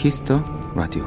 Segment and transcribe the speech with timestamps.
[0.00, 0.42] Kiss the
[0.74, 1.04] Radio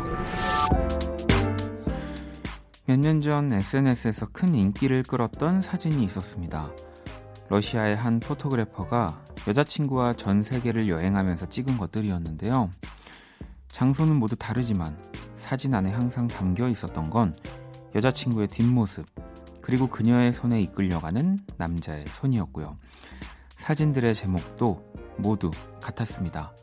[2.85, 6.69] 몇 년 전 SNS에서 큰 인기를 끌었던 사진이 있었습니다.
[7.49, 12.69] 러시아의 한 photographer가 여자친구와 전 세계를 여행하면서 찍은 것들이었는데요.
[13.69, 14.95] 장소는 모두 다르지만
[15.37, 17.35] 사진 안에 항상 담겨 있었던 건
[17.95, 19.07] 여자친구의 뒷모습,
[19.63, 22.77] 그리고 그녀의 손에 이끌려가는 남자의 손이었고요.
[23.57, 25.49] 사진들의 제목도 모두
[25.81, 26.53] 같았습니다.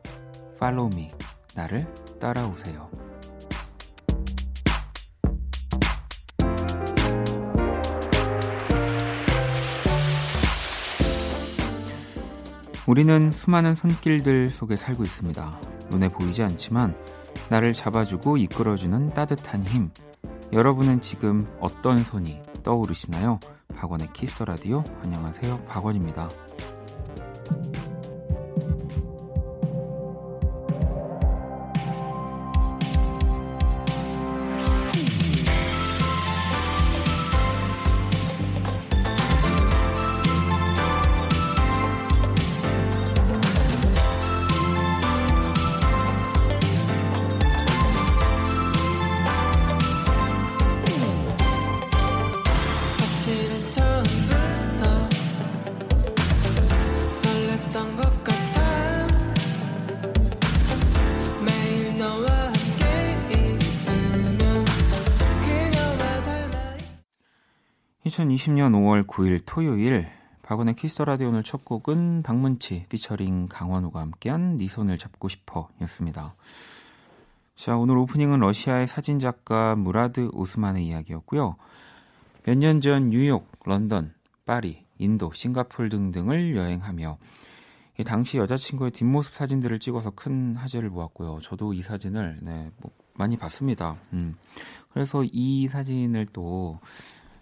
[0.54, 1.10] Follow me.
[1.56, 2.88] 나를 따라오세요.
[12.86, 15.60] 우리는 수많은 손길들 속에 살고 있습니다.
[15.90, 16.94] 눈에 보이지 않지만
[17.48, 19.90] 나를 잡아주고 이끌어주는 따뜻한 힘.
[20.52, 23.38] 여러분은 지금 어떤 손이 떠오르시나요?
[23.76, 24.82] 박원의 키스 라디오.
[25.02, 25.62] 안녕하세요.
[25.68, 26.28] 박원입니다.
[68.20, 70.06] 2020년 5월 9일 토요일
[70.42, 76.34] 박원의 Kiss the Radio 오늘 첫 곡은 박문치 피처링 강원우가 함께한 네 손을 잡고 싶어였습니다.
[77.54, 81.56] 자 오늘 오프닝은 러시아의 사진 작가 무라드 오스만의 이야기였고요.
[82.44, 84.12] 몇 년 전 뉴욕, 런던,
[84.44, 87.16] 파리, 인도, 싱가폴 등등을 여행하며
[88.04, 91.38] 당시 여자친구의 뒷모습 사진들을 찍어서 큰 화제를 모았고요.
[91.42, 93.96] 저도 이 사진을 네, 뭐 많이 봤습니다.
[94.12, 94.34] 음.
[94.92, 96.80] 그래서 이 사진을 또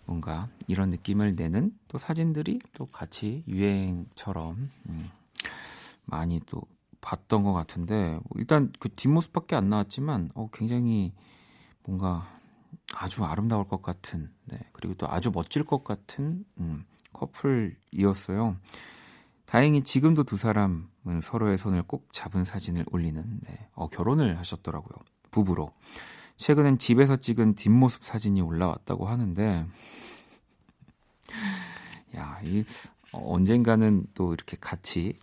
[0.08, 5.10] 뭔가 이런 느낌을 내는 또 사진들이 또 같이 유행처럼 음,
[6.06, 6.62] 많이 또
[7.02, 11.12] 봤던 것 같은데 뭐 일단 그 뒷모습밖에 안 나왔지만 어, 굉장히
[11.84, 12.26] 뭔가
[12.94, 18.56] 아주 아름다울 것 같은 네, 그리고 또 아주 멋질 것 같은 음, 커플이었어요.
[19.44, 24.96] 다행히 지금도 두 사람은 서로의 손을 꼭 잡은 사진을 올리는 네, 어, 결혼을 하셨더라고요.
[25.30, 25.72] 부부로.
[26.36, 29.66] 최근엔 집에서 찍은 뒷모습 사진이 올라왔다고 하는데,
[32.16, 32.64] 야, 이,
[33.12, 35.18] 어, 언젠가는 또 이렇게 같이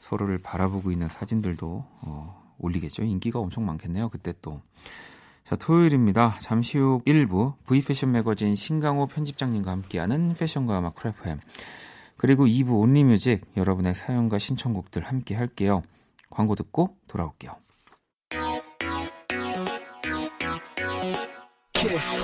[0.00, 3.02] 서로를 바라보고 있는 사진들도 어, 올리겠죠.
[3.02, 4.08] 인기가 엄청 많겠네요.
[4.08, 4.60] 그때 또.
[5.44, 6.38] 자, 토요일입니다.
[6.40, 11.40] 잠시 후 1부 V패션 매거진 신강호 편집장님과 함께하는 패션과 음악 크래프햄.
[12.16, 15.82] 그리고 2부 only music 여러분의 사연과 신청곡들 함께 할게요.
[16.30, 17.52] 광고 듣고 돌아올게요.
[21.72, 22.22] 키스.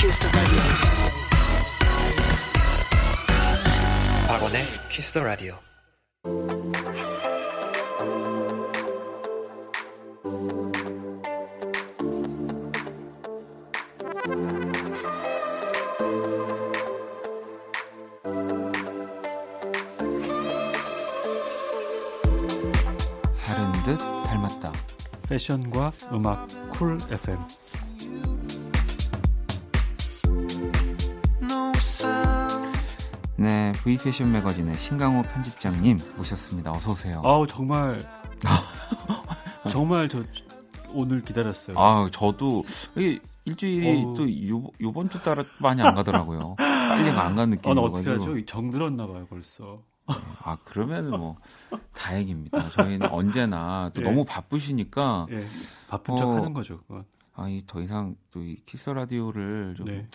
[0.00, 0.18] 키스
[4.26, 5.54] 박원의 키스 더 라디오.
[23.44, 24.72] 다른 듯 닮았다.
[25.28, 27.59] 패션과 음악 쿨 FM
[33.40, 36.72] 네, V패션 매거진의 신강호 편집장님 모셨습니다.
[36.72, 37.22] 어서 오세요.
[37.24, 37.98] 아우 정말
[39.70, 40.22] 정말 저
[40.92, 41.78] 오늘 기다렸어요.
[41.78, 42.64] 아, 저도
[43.46, 44.14] 일주일이 어우.
[44.14, 46.56] 또 요, 요번 주 따라 많이 안 가더라고요.
[46.58, 48.44] 빨리가 안 가는 느낌이 아, 어떻게 하죠?
[48.44, 49.82] 정들었나 봐요, 벌써.
[50.06, 50.14] 네,
[50.44, 51.36] 아, 그러면은 뭐
[51.94, 52.58] 다행입니다.
[52.70, 54.04] 저희는 언제나 또 예.
[54.04, 55.44] 너무 바쁘시니까 예.
[55.88, 57.04] 바쁜 척 어, 하는 거죠, 그건.
[57.34, 60.06] 아니, 더 이상 또 이 키스 라디오를 좀 네.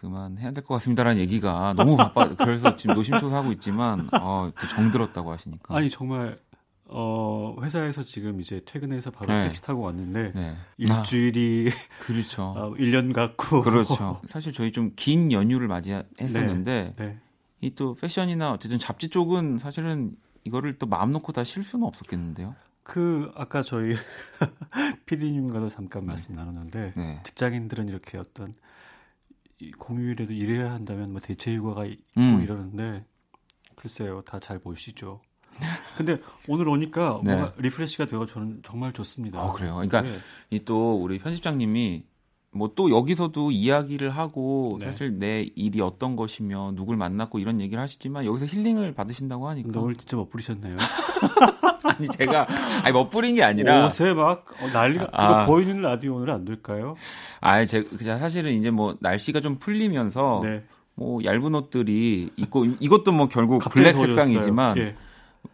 [0.00, 5.74] 그만 해야 될 것 같습니다라는 얘기가 너무 바빠 그래서 지금 노심초사하고 있지만 어, 정들었다고 하시니까
[5.76, 6.38] 아니 정말
[6.88, 9.42] 어 회사에서 지금 이제 퇴근해서 바로 네.
[9.44, 10.56] 택시 타고 왔는데 네.
[10.76, 12.42] 일주일이 아, 그렇죠.
[12.56, 14.20] 어, 1년 같고 그렇죠.
[14.28, 17.04] 사실 저희 좀 긴 연휴를 맞이했었는데 네.
[17.04, 17.18] 네.
[17.60, 20.14] 이또 패션이나 어쨌든 잡지 쪽은 사실은
[20.44, 22.54] 이거를 또 마음 놓고 다 쉴 수는 없었겠는데요.
[22.84, 23.96] 그 아까 저희
[25.06, 26.08] PD님과도 잠깐 네.
[26.08, 27.20] 말씀 나눴는데 네.
[27.24, 28.52] 직장인들은 이렇게 어떤
[29.78, 32.42] 공휴일에도 일해야 한다면 뭐 대체 휴가가 있고 음.
[32.42, 33.04] 이러는데
[33.76, 35.20] 글쎄요 다 잘 보시죠.
[35.96, 36.18] 근데
[36.48, 37.34] 오늘 오니까 네.
[37.34, 39.42] 뭔가 refresh가 되고 저는 정말 좋습니다.
[39.42, 39.74] 어, 그래요.
[39.76, 40.10] 그러니까 네.
[40.50, 42.04] 이또 우리 편집장님이
[42.56, 44.86] 뭐 또 여기서도 이야기를 하고 네.
[44.86, 49.96] 사실 내 일이 어떤 것이며 누굴 만났고 이런 얘기를 하시지만 여기서 힐링을 받으신다고 하니까 오늘
[49.96, 50.76] 진짜 멋부리셨네요.
[51.84, 52.46] 아니 제가
[52.84, 55.24] 아니 멋부린 게 아니라 옷에 막 어, 난리가 아.
[55.24, 56.96] 이거 보이는 라디오 오늘 안 될까요?
[57.40, 60.64] 아, 제가 사실은 이제 뭐 날씨가 좀 풀리면서 네.
[60.94, 64.96] 뭐 얇은 옷들이 있고 이것도 뭐 결국 블랙 색상이지만 예.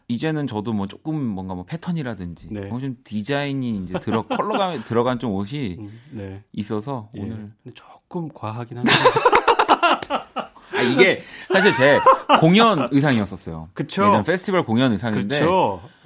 [0.09, 2.61] 이제는 저도 뭐 조금 뭔가 뭐 패턴이라든지 네.
[2.67, 6.43] 뭐좀 디자인이 이제 들어 컬러가 들어간 좀 옷이 음, 네.
[6.53, 7.21] 있어서 예.
[7.23, 8.91] 오늘 근데 조금 과하긴 한데
[10.75, 11.23] 아 이게
[11.53, 11.99] 사실 제
[12.41, 13.69] 공연 의상이었었어요.
[13.75, 14.07] 그쵸.
[14.07, 15.41] 예전 페스티벌 공연 의상인데.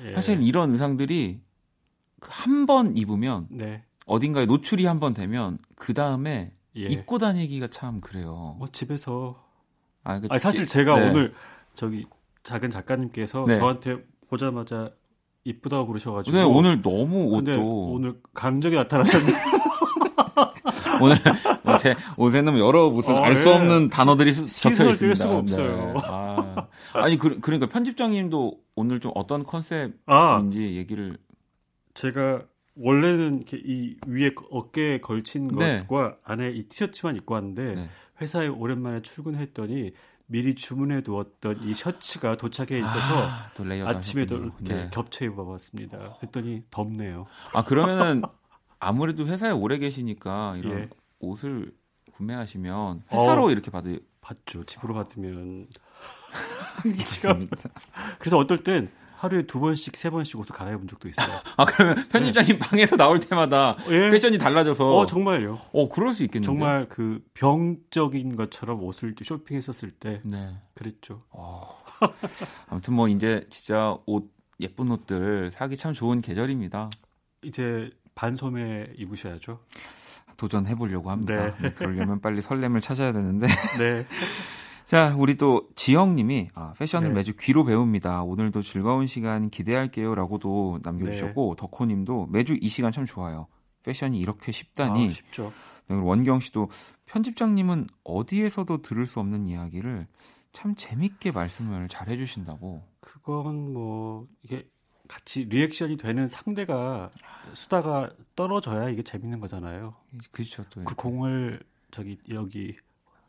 [0.05, 0.15] 예.
[0.15, 1.41] 사실 이런 의상들이
[2.21, 3.85] 한 번 입으면 네.
[4.07, 6.43] 어딘가에 노출이 한 번 되면 그 다음에
[6.77, 6.87] 예.
[6.87, 8.57] 입고 다니기가 참 그래요.
[8.59, 9.43] 뭐 집에서
[10.03, 11.11] 아, 그, 아니, 사실 제가 네.
[11.11, 11.35] 오늘
[11.75, 12.05] 저기
[12.47, 13.59] 작은 작가님께서 네.
[13.59, 13.99] 저한테
[14.29, 14.93] 보자마자
[15.45, 19.33] 이쁘다고 그러셔가지고 네, 오늘 너무 옷도 오늘 감정이 나타나셨네.
[21.03, 21.17] 오늘
[21.65, 23.55] 뭐제 옷에는 여러 무슨 아, 알수 네.
[23.55, 25.15] 없는 단어들이 적혀 있습니다.
[25.17, 25.93] 수가 없어요.
[25.95, 26.01] 네.
[26.05, 27.09] 아.
[27.09, 31.19] 니 그, 러니까 편집장님도 오늘 좀 어떤 컨셉인지 아, 얘기를
[31.95, 32.43] 제가
[32.77, 35.85] 원래는 이렇게 이 위에 어깨에 걸친 네.
[35.89, 37.89] 것과 안에 이 티셔츠만 입고 왔는데 네.
[38.21, 39.93] 회사에 오랜만에 출근했더니
[40.27, 43.29] 미리 주문해 두었던 이 셔츠가 도착해 있어서
[43.87, 44.91] 아, 침에도 이렇게 네.
[44.93, 46.17] 겹쳐 입어봤습니다.
[46.19, 47.27] 그랬더니 덥네요.
[47.55, 48.23] 아 그러면은
[48.79, 50.89] 아무래도 회사에 오래 계시니까 이런 예.
[51.21, 51.73] 옷을
[52.15, 54.65] 구매하시면 회사로 어, 이렇게 받을 받죠.
[54.65, 55.69] 집으로 받으면
[58.19, 61.27] 그래서 어떨 땐 하루에 두 번씩 세 번씩 옷을 갈아입은 적도 있어요.
[61.57, 62.59] 아 그러면 편집장님 네.
[62.59, 64.11] 방에서 나올 때마다 예.
[64.11, 65.59] 패션이 달라져서 어 정말요.
[65.73, 66.47] 어 그럴 수 있겠는데.
[66.47, 70.55] 정말 그 병적인 것처럼 옷을 쇼핑했었을 때 네.
[70.75, 71.23] 그랬죠.
[71.31, 71.67] 어.
[72.69, 74.31] 아무튼 뭐 이제 진짜 옷
[74.61, 76.91] 예쁜 옷들 사기 참 좋은 계절입니다.
[77.43, 79.61] 이제 반소매 입으셔야죠.
[80.37, 81.35] 도전해 보려고 합니다.
[81.35, 81.55] 네.
[81.63, 83.47] 네, 그러려면 빨리 설렘을 찾아야 되는데.
[83.79, 84.07] 네.
[84.87, 87.15] 자, 우리 또 지영님이 아, 패션을 네.
[87.17, 88.23] 매주 귀로 배웁니다.
[88.23, 91.61] 오늘도 즐거운 시간 기대할게요라고도 남겨주셨고 네.
[91.61, 93.49] 덕호님도 매주 이 시간 참 좋아요.
[93.83, 95.09] 패션이 이렇게 쉽다니.
[95.09, 95.53] 아, 쉽죠.
[95.89, 96.71] 네, 원경 씨도
[97.07, 100.07] 편집장님은 어디에서도 들을 수 없는 이야기를
[100.53, 102.85] 참 재밌게 말씀을 잘 해주신다고.
[103.01, 104.69] 그건 뭐 이게
[105.09, 107.11] 같이 reaction이 되는 상대가
[107.55, 109.97] 수다가 떨어져야 이게 재밌는 거잖아요.
[110.31, 110.63] 그렇죠.
[110.85, 111.61] 그 공을
[111.91, 112.77] 저기 여기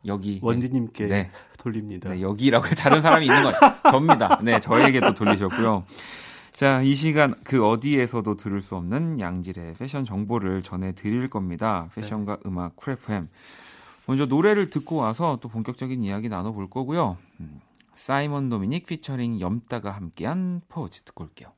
[0.08, 1.30] 여기 원디님께 네.
[1.58, 2.10] 돌립니다.
[2.10, 3.52] 네, 여기라고 다른 사람이 있는 건
[3.92, 4.40] 접니다.
[4.42, 5.84] 네, 저에게도 돌리셨고요.
[6.52, 11.88] 자, 이 시간 그 어디에서도 들을 수 없는 양질의 패션 정보를 전해 드릴 겁니다.
[11.94, 12.42] 패션과 네.
[12.46, 13.28] 음악 크래프햄.
[14.08, 17.16] 먼저 노래를 듣고 와서 또 본격적인 이야기 나눠볼 거고요.
[17.40, 17.60] 음,
[17.94, 21.52] 사이먼 도미닉 피처링 염따가 함께한 포즈 듣고 올게요.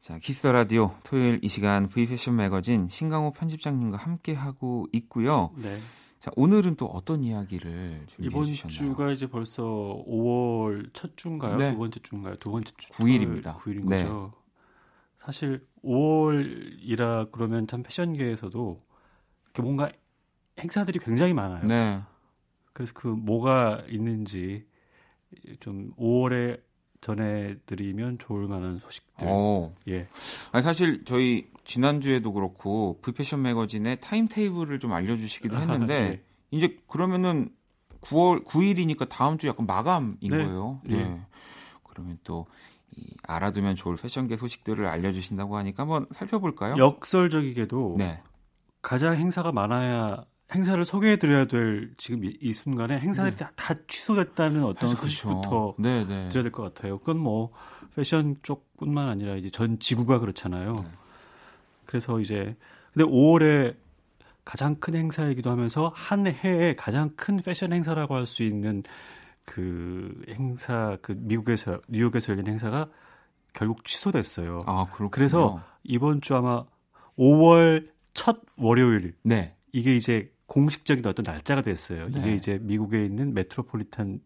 [0.00, 5.52] 자, Kiss the Radio 토요일 이 시간 V 패션 매거진 신강호 편집장님과 함께 하고 있고요.
[5.56, 5.78] 네.
[6.24, 8.72] 자, 오늘은 또 어떤 이야기를 준비해 이번 주셨나요?
[8.72, 11.58] 주가 이제 벌써 5월 첫 주인가요?
[11.58, 11.72] 네.
[11.72, 12.36] 두 번째 주인가요?
[12.36, 13.58] 두 번째 주 9일입니다.
[13.58, 14.04] 9일인 네.
[14.04, 14.32] 거죠.
[15.20, 18.82] 사실 5월이라 그러면 참 패션계에서도
[19.58, 19.92] 뭔가
[20.58, 21.66] 행사들이 굉장히 많아요.
[21.66, 22.00] 네.
[22.72, 24.64] 그래서 그 뭐가 있는지
[25.60, 26.58] 좀 5월에
[27.02, 29.26] 전해드리면 좋을 만한 소식들.
[29.28, 29.74] 어.
[29.88, 30.08] 예.
[30.52, 36.22] 아니, 사실 저희 지난주에도 그렇고 브패션 매거진의 타임 테이블을 좀 알려주시기도 했는데 네.
[36.50, 37.50] 이제 그러면은
[38.02, 40.28] 9월 9일이니까 다음 주 약간 마감인 네.
[40.28, 40.80] 거예요.
[40.84, 41.04] 네.
[41.04, 41.20] 네.
[41.82, 42.46] 그러면 또
[42.96, 46.76] 이, 알아두면 좋을 패션계 소식들을 알려주신다고 하니까 한번 살펴볼까요?
[46.76, 48.20] 역설적이게도 네.
[48.82, 53.44] 가장 행사가 많아야 행사를 소개해드려야 될 지금 이, 이 순간에 행사들이 네.
[53.44, 56.28] 다, 다, 취소됐다는 어떤 아, 소식부터 네, 네.
[56.28, 56.98] 드려야 될 것 같아요.
[56.98, 57.50] 그건 뭐
[57.96, 60.84] 패션 쪽뿐만 아니라 이제 전 지구가 그렇잖아요.
[61.94, 61.98] 네.
[61.98, 62.56] 그래서 이제
[62.92, 63.76] 근데 5월에
[64.44, 68.82] 가장 큰 행사이기도 하면서 한 해에 가장 큰 패션 행사라고 할 수 있는
[69.44, 72.88] 그 행사 그 미국에서 뉴욕에서 열린 행사가
[73.52, 74.58] 결국 취소됐어요.
[74.66, 75.10] 아, 그렇군요.
[75.10, 76.64] 그래서 이번 주 아마
[77.16, 79.54] 5월 첫 월요일 네.
[79.72, 82.08] 이게 이제 공식적인 어떤 날짜가 됐어요.
[82.08, 82.18] 네.
[82.18, 84.20] 이게 이제 미국에 있는 메트로폴리탄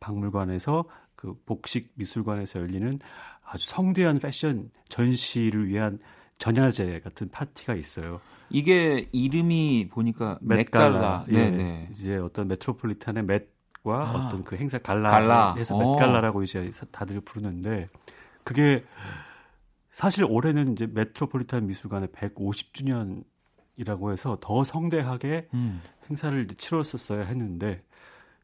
[0.00, 2.98] 박물관에서 그 복식 미술관에서 열리는
[3.44, 5.98] 아주 성대한 패션 전시를 위한
[6.42, 8.20] 전야제 같은 파티가 있어요.
[8.50, 11.24] 이게 이름이 보니까 맷갈라.
[11.28, 11.90] 예, 네네.
[11.92, 13.44] 이제 어떤 메트로폴리탄의 맷과
[13.84, 17.88] 아, 어떤 그 행사 갈라 해서 맷갈라라고 이제 다들 부르는데
[18.42, 18.84] 그게
[19.92, 25.80] 사실 올해는 이제 메트로폴리탄 미술관의 150주년이라고 해서 더 성대하게 음.
[26.10, 27.84] 행사를 치렀었어야 했는데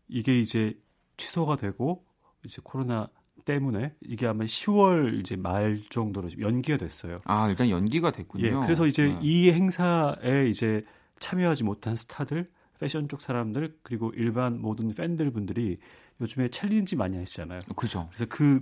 [0.07, 0.79] 이게 이제
[1.17, 2.05] 취소가 되고
[2.45, 3.09] 이제 코로나
[3.45, 7.19] 때문에 이게 아마 10월 이제 말 정도로 연기가 됐어요.
[7.25, 8.47] 아 일단 연기가 됐군요.
[8.47, 9.19] 예, 그래서 이제 네.
[9.23, 10.85] 이 행사에 이제
[11.19, 15.79] 참여하지 못한 스타들, 패션 쪽 사람들 그리고 일반 모든 팬들 분들이
[16.21, 17.61] 요즘에 challenge 많이 하시잖아요.
[17.77, 18.09] 그죠.
[18.13, 18.61] 그래서 그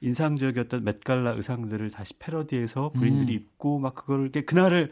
[0.00, 3.40] 인상적이었던 Met Gala 의상들을 다시 패러디해서 본인들이 음.
[3.40, 4.90] 입고 막 그거를 그날을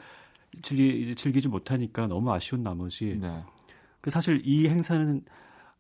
[0.62, 3.18] 즐기, 즐기지 못하니까 너무 아쉬운 나머지.
[3.20, 3.42] 네.
[4.00, 5.22] 그 사실 이 행사는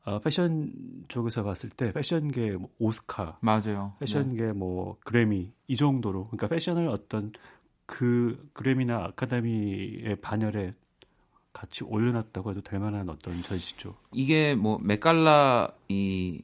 [0.04, 0.72] 어, 패션
[1.08, 3.94] 쪽에서 봤을 때 패션계 뭐 오스카, 맞아요.
[4.00, 4.52] 패션계 네.
[4.52, 7.32] 뭐 그래미 이 정도로 그러니까 패션을 어떤
[7.86, 10.74] 그 그래미나 아카데미의 반열에
[11.52, 13.94] 같이 올려놨다고 해도 될 만한 어떤 전시죠.
[14.12, 16.42] 이게 뭐 맥갈라 이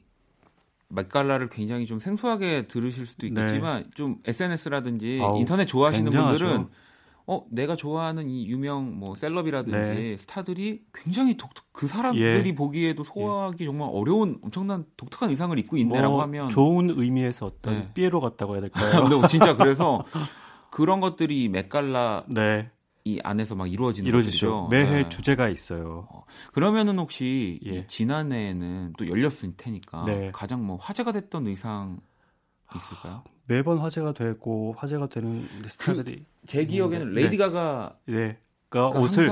[0.89, 3.27] 맥갈라를 굉장히 좀 생소하게 들으실 수도 네.
[3.27, 3.89] 있겠지만 네.
[3.95, 6.45] 좀 SNS라든지 아우, 인터넷 좋아하시는 굉장하죠.
[6.45, 6.69] 분들은
[7.29, 10.17] 어 내가 좋아하는 이 유명 뭐 셀럽이라든지 네.
[10.17, 12.55] 스타들이 굉장히 독특 그 사람들이 예.
[12.55, 13.67] 보기에도 소화하기 예.
[13.67, 17.91] 정말 어려운 엄청난 독특한 의상을 입고 있네라고 뭐 하면 좋은 의미에서 어떤 네.
[17.93, 19.05] 삐에로 같다고 해야 될까요?
[19.07, 20.03] 근데 진짜 그래서
[20.71, 22.71] 그런 것들이 맥갈라 네.
[23.05, 24.63] 이 안에서 막 이루어지는 이루어지죠.
[24.63, 24.67] 거죠.
[24.71, 25.09] 매해 네.
[25.09, 26.07] 주제가 있어요.
[26.11, 27.85] 어, 그러면은 혹시 예.
[27.85, 30.31] 지난해에는 또 열렸을 테니까 네.
[30.33, 31.99] 가장 뭐 화제가 됐던 의상
[32.77, 33.23] 있을까요?
[33.45, 37.21] 매번 화제가 되고 화제가 되는 스타들이 그, 제 기억에는 네.
[37.21, 38.37] 레이디 가가 네.
[38.69, 39.29] 그러니까 옷을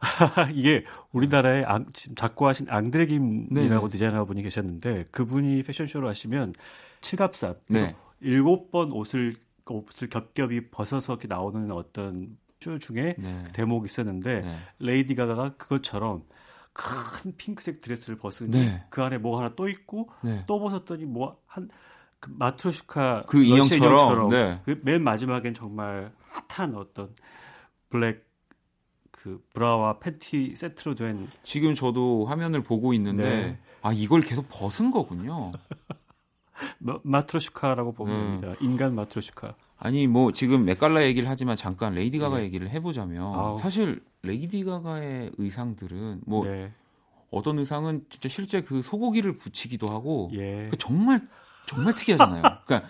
[0.52, 6.54] 이게 우리나라에 앙, 지금 작고하신 앙드레 김이라고 디자이너 분이 계셨는데 그분이 패션쇼를 하시면
[7.00, 7.96] 칠갑삽 그래서 네.
[8.20, 9.36] 일곱 번 옷을
[9.68, 13.42] 옷을 겹겹이 벗어서 이렇게 나오는 어떤 쇼 중에 네.
[13.46, 14.56] 그 대목이 있었는데 네.
[14.80, 16.24] 레이디 가가가 그것처럼
[16.72, 18.84] 큰 핑크색 드레스를 벗으니 네.
[18.90, 20.42] 그 안에 뭐 하나 또 있고 네.
[20.48, 21.68] 또 벗었더니 뭐 한
[22.22, 24.60] 그 마트로슈카 그 인형처럼, 네.
[24.64, 26.12] 그 맨 마지막엔 정말
[26.48, 27.10] 핫한 어떤
[27.90, 28.24] 블랙
[29.10, 33.58] 그 브라와 팬티 세트로 된 지금 저도 화면을 보고 있는데 네.
[33.82, 35.50] 아 이걸 계속 벗은 거군요.
[37.02, 38.38] 마트로슈카라고 보면 음.
[38.40, 38.58] 됩니다.
[38.60, 39.54] 인간 마트로슈카.
[39.78, 42.44] 아니 뭐 지금 Met Gala 얘기를 하지만 잠깐 레이디 가가 네.
[42.44, 43.58] 얘기를 해보자면 아우.
[43.58, 46.72] 사실 레이디 가가의 의상들은 뭐 네.
[47.32, 50.68] 어떤 의상은 진짜 실제 그 소고기를 붙이기도 하고 예.
[50.70, 51.26] 그 정말
[51.66, 52.42] 정말 특이하잖아요.
[52.66, 52.88] 그러니까,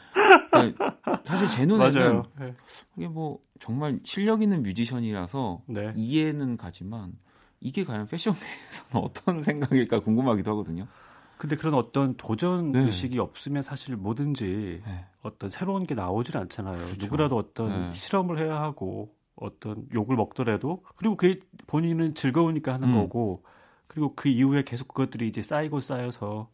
[0.51, 2.55] 그러니까 사실 제 눈에는 네.
[2.97, 5.93] 이게 뭐 정말 실력 있는 뮤지션이라서 네.
[5.95, 7.13] 이해는 가지만
[7.61, 10.89] 이게 과연 패션계에서는 어떤 생각일까 궁금하기도 하거든요.
[11.37, 12.81] 근데 그런 어떤 도전 네.
[12.81, 15.07] 의식이 없으면 사실 뭐든지 네.
[15.23, 16.77] 어떤 새로운 게 나오질 않잖아요.
[16.77, 16.97] 그렇죠.
[16.99, 17.95] 누구라도 어떤 네.
[17.95, 22.95] 실험을 해야 하고 어떤 욕을 먹더라도 그리고 그게 본인은 즐거우니까 하는 음.
[22.95, 23.45] 거고
[23.93, 26.49] 그리고 그 이후에 계속 그것들이 이제 쌓이고 쌓여서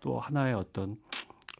[0.00, 0.98] 또 하나의 어떤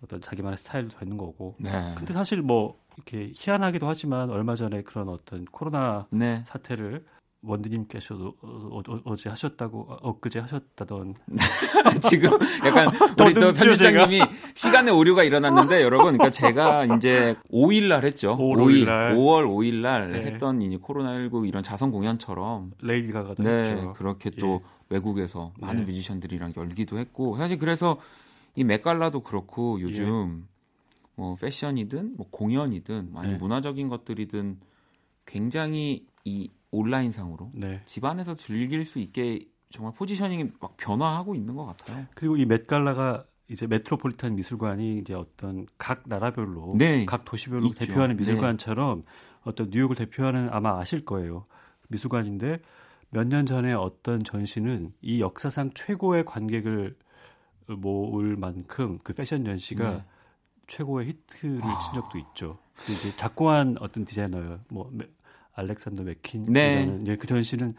[0.02, 1.56] 어떤 자기만의 스타일도 되는 거고.
[1.58, 1.94] 네.
[1.96, 6.42] 근데 사실 뭐 이렇게 희한하기도 하지만 얼마 전에 그런 어떤 코로나 네.
[6.46, 7.06] 사태를
[7.42, 11.14] 원드님께서도 어, 어, 제 하셨다고 어, 엊그제 하셨다던
[12.10, 12.32] 지금
[12.66, 12.88] 약간
[13.20, 14.20] 우리 또 편집장님이
[14.54, 18.36] 시간에 오류가 일어났는데 여러분 그러니까 제가 이제 5일 날 했죠.
[18.36, 20.22] 5일, 5일 5월 5일 날 네.
[20.22, 23.94] 했던 이제 코로나19 이런 자선 공연처럼 레이디 가가 네, 했죠.
[23.96, 24.68] 그렇게 또 예.
[24.90, 25.86] 외국에서 많은 네.
[25.86, 27.98] 뮤지션들이랑 열기도 했고 사실 그래서
[28.56, 30.48] 이 맥갈라도 그렇고 요즘 예.
[31.14, 33.38] 뭐 패션이든 뭐 공연이든 아니 네.
[33.38, 34.58] 문화적인 것들이든
[35.24, 37.82] 굉장히 이 온라인상으로 네.
[37.84, 42.06] 집안에서 즐길 수 있게 정말 포지셔닝이 막 변화하고 있는 것 같아요.
[42.14, 47.06] 그리고 이 맷갈라가 이제 메트로폴리탄 미술관이 이제 어떤 각 나라별로 네.
[47.06, 47.74] 각 도시별로 있죠.
[47.86, 48.20] 대표하는 네.
[48.20, 49.04] 미술관처럼 네.
[49.42, 51.46] 어떤 뉴욕을 대표하는 아마 아실 거예요.
[51.88, 52.58] 미술관인데
[53.10, 56.94] 몇 년 전에 어떤 전시는 이 역사상 최고의 관객을
[57.68, 60.04] 모을 만큼 그 패션 전시가 네.
[60.66, 61.78] 최고의 히트를 아.
[61.78, 62.58] 친 적도 있죠.
[62.90, 64.60] 이제 작고한 어떤 디자이너요.
[64.68, 64.90] 뭐
[65.58, 67.12] 알렉산더 맥퀸이라는 네.
[67.12, 67.74] 예, 그 전시는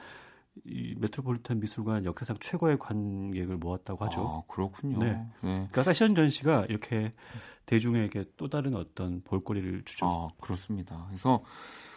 [0.65, 4.21] 이 메트로폴리탄 미술관 역사상 최고의 관객을 모았다고 하죠.
[4.27, 4.99] 아, 그렇군요.
[4.99, 5.11] 네.
[5.41, 5.67] 네.
[5.71, 7.13] 그러니까 패션 전시가 이렇게
[7.65, 10.05] 대중에게 또 다른 어떤 볼거리를 주죠.
[10.05, 11.05] 아, 그렇습니다.
[11.07, 11.43] 그래서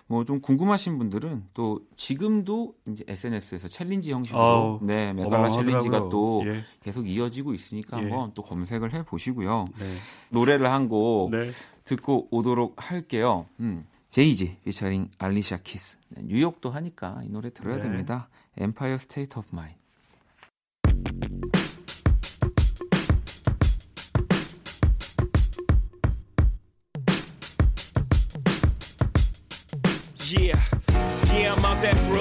[0.07, 6.11] 뭐 좀 궁금하신 분들은 또 지금도 이제 SNS에서 챌린지 형식으로 아우, 네, 멧 갈라 챌린지가
[6.11, 6.61] 또 예.
[6.83, 8.03] 계속 이어지고 있으니까 예.
[8.03, 9.67] 한번 또 검색을 해 보시고요.
[9.79, 9.87] 네.
[10.31, 11.51] 노래를 한곡 네.
[11.85, 13.47] 듣고 오도록 할게요.
[13.61, 13.87] 음.
[14.13, 17.85] 제이지 피처링 알리샤 키스 네, 뉴욕도 하니까 이 노래 들어야 네.
[17.85, 18.29] 됩니다.
[18.59, 19.09] 엠파이어 스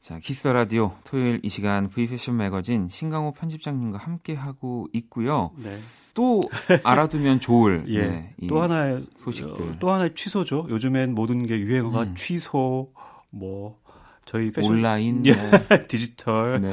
[0.00, 5.50] 자, 키스 라디오 토요일 이 시간 V 패션 매거진 신광호 편집장님과 함께 하고 있고요.
[5.58, 5.76] 네.
[6.14, 6.42] 또
[6.82, 7.98] 알아두면 좋을 예.
[8.08, 9.62] 네, 또 하나의 소식들.
[9.62, 10.68] 어, 또 하나의 취소죠.
[10.70, 12.14] 요즘엔 모든 게 유행어가 음.
[12.14, 12.94] 취소
[13.28, 13.78] 뭐
[14.24, 15.50] 저희 패션 온라인 예, 뭐.
[15.86, 16.70] 디지털 네.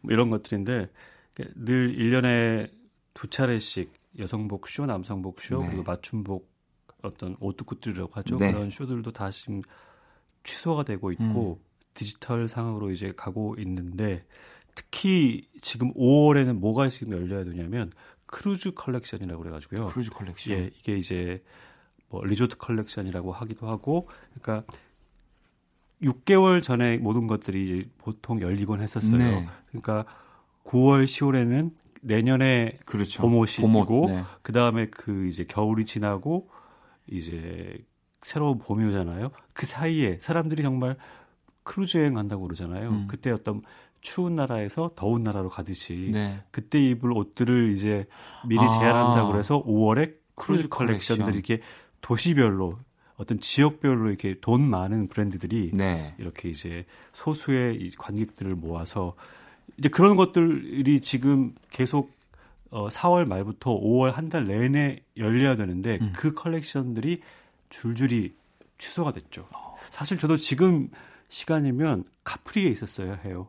[0.00, 0.88] 뭐 이런 것들인데
[1.54, 2.68] 늘 1년에
[3.14, 5.68] 두 차례씩 여성복 쇼, 남성복 쇼, 네.
[5.68, 6.55] 그리고 맞춤복
[7.06, 8.36] 어떤 오트 쿠튀르라고 하죠.
[8.36, 8.52] 네.
[8.52, 9.62] 그런 쇼들도 다 지금
[10.42, 11.66] 취소가 되고 있고 음.
[11.94, 14.22] 디지털 상으로 이제 가고 있는데
[14.74, 17.90] 특히 지금 5월에는 뭐가 지금 열려야 되냐면
[18.26, 19.88] 크루즈 컬렉션이라고 그래가지고요.
[19.88, 20.54] 크루즈 컬렉션.
[20.54, 21.42] 예, 이게 이제
[22.08, 24.70] 뭐 리조트 컬렉션이라고 하기도 하고, 그러니까
[26.02, 29.18] 6개월 전에 모든 것들이 보통 열리곤 했었어요.
[29.18, 29.46] 네.
[29.68, 30.04] 그러니까
[30.64, 31.70] 9월, 10월에는
[32.02, 33.22] 내년에 그렇죠.
[33.22, 34.22] 봄옷이고 봄옷, 네.
[34.42, 36.48] 그 다음에 그 이제 겨울이 지나고
[37.08, 37.78] 이제
[38.22, 39.30] 새로운 봄이 오잖아요.
[39.52, 40.96] 그 사이에 사람들이 정말
[41.62, 42.88] 크루즈 여행 간다고 그러잖아요.
[42.90, 43.06] 음.
[43.08, 43.62] 그때 어떤
[44.00, 46.42] 추운 나라에서 더운 나라로 가듯이 네.
[46.50, 48.06] 그때 입을 옷들을 이제
[48.46, 48.68] 미리 아.
[48.68, 51.60] 제안한다고 그래서 5월에 크루즈 컬렉션들이 이렇게
[52.00, 52.78] 도시별로
[53.16, 56.14] 어떤 지역별로 이렇게 돈 많은 브랜드들이 네.
[56.18, 56.84] 이렇게 이제
[57.14, 59.14] 소수의 관객들을 모아서
[59.78, 62.10] 이제 그런 것들이 지금 계속
[62.70, 66.12] 어 4월 말부터 5월 한 달 내내 열려야 되는데 음.
[66.16, 67.20] 그 컬렉션들이
[67.70, 68.34] 줄줄이
[68.78, 69.48] 취소가 됐죠.
[69.90, 70.90] 사실 저도 지금
[71.28, 73.48] 시간이면 카프리에 있었어야 해요.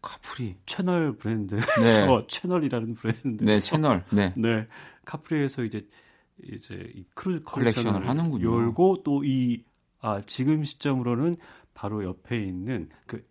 [0.00, 2.26] 카프리 채널 브랜드에서 네.
[2.28, 4.32] 채널이라는 브랜드 네 채널 네.
[4.36, 4.66] 네
[5.04, 5.86] 카프리에서 이제
[6.44, 8.44] 이제 이 크루즈 컬렉션을 하는군요.
[8.44, 9.64] 열고 또 이
[10.00, 11.36] 아, 지금 시점으로는
[11.74, 13.26] 바로 옆에 있는 그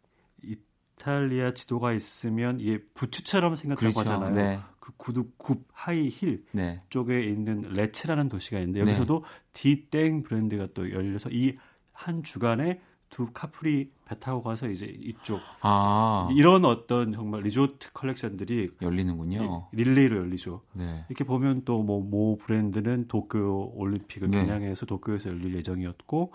[0.98, 4.00] 이탈리아 지도가 있으면 이게 부츠처럼 생각하고 그렇죠.
[4.00, 4.36] 하잖아요.
[4.36, 4.60] 네.
[4.80, 6.82] 그 구두 굽 하이 힐 네.
[6.90, 9.42] 쪽에 있는 레체라는 도시가 있는데 여기서도 네.
[9.54, 11.58] 디땡 브랜드가 또 열려서 이
[11.98, 16.28] 한 주간에 또 카프리 배 타고 가서 이제 이쪽 아.
[16.36, 19.70] 이런 어떤 정말 리조트 컬렉션들이 열리는군요.
[19.72, 20.62] 릴레이로 열리죠.
[20.74, 21.06] 네.
[21.10, 24.46] 이렇게 보면 또 뭐 모 브랜드는 도쿄 올림픽을 네.
[24.46, 26.34] 겨냥해서 도쿄에서 열릴 예정이었고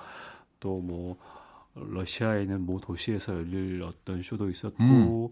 [0.61, 1.17] 또뭐
[1.75, 5.29] 러시아에 있는 모 도시에서 열릴 어떤 쇼도 있었고 음.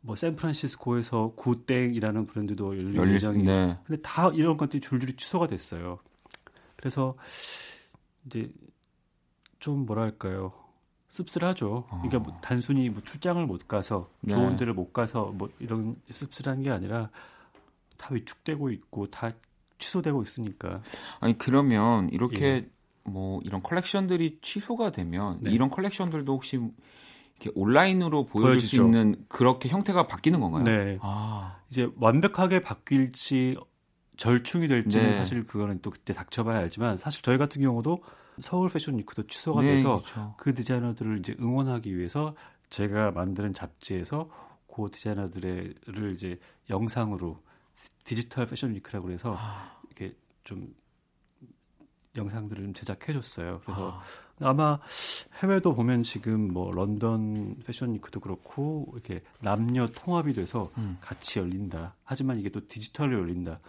[0.00, 3.44] 뭐 샌프란시스코에서 구땡이라는 브랜드도 열릴, 열릴 예정이에요.
[3.46, 3.78] 네.
[3.84, 6.00] 근데 다 이런 것들이 줄줄이 취소가 됐어요.
[6.76, 7.14] 그래서
[8.26, 8.52] 이제
[9.58, 10.52] 좀 뭐랄까요
[11.08, 11.86] 씁쓸하죠.
[11.88, 12.02] 어.
[12.02, 14.34] 그러니까 뭐 단순히 뭐 출장을 못 가서 네.
[14.34, 17.10] 좋은 데를 못 가서 뭐 이런 씁쓸한 게 아니라
[17.96, 19.32] 다 위축되고 있고 다
[19.78, 20.82] 취소되고 있으니까.
[21.20, 22.70] 아니 그러면 이렇게 예.
[23.04, 25.50] 뭐 이런 컬렉션들이 취소가 되면 네.
[25.50, 26.60] 이런 컬렉션들도 혹시
[27.40, 28.76] 이렇게 온라인으로 보여줄 보여주죠.
[28.76, 30.64] 수 있는 그렇게 형태가 바뀌는 건가요?
[30.64, 30.98] 네.
[31.02, 31.58] 아.
[31.68, 33.56] 이제 완벽하게 바뀔지
[34.16, 35.12] 절충이 될지는 네.
[35.14, 38.02] 사실 그거는 또 그때 닥쳐봐야 알지만 사실 저희 같은 경우도
[38.40, 40.34] 서울 패션 위크도 취소가 네, 돼서 그렇죠.
[40.38, 42.34] 그 디자이너들을 이제 응원하기 위해서
[42.70, 44.30] 제가 만드는 잡지에서
[44.66, 46.38] 그 디자이너들을 이제
[46.70, 47.42] 영상으로
[48.04, 49.80] 디지털 패션 위크라고 해서 아.
[49.86, 50.74] 이렇게 좀
[52.16, 53.60] 영상들을 좀 제작해 줬어요.
[53.64, 54.00] 그래서
[54.40, 54.52] 아.
[54.52, 54.80] 마
[55.42, 60.98] 해외도 보면 지금 뭐 런던 패션 위크도 그렇고 이렇게 남녀 통합이 돼서 음.
[61.00, 61.94] 같이 열린다.
[62.04, 63.60] 하지만 이게 또 디지털로 열린다.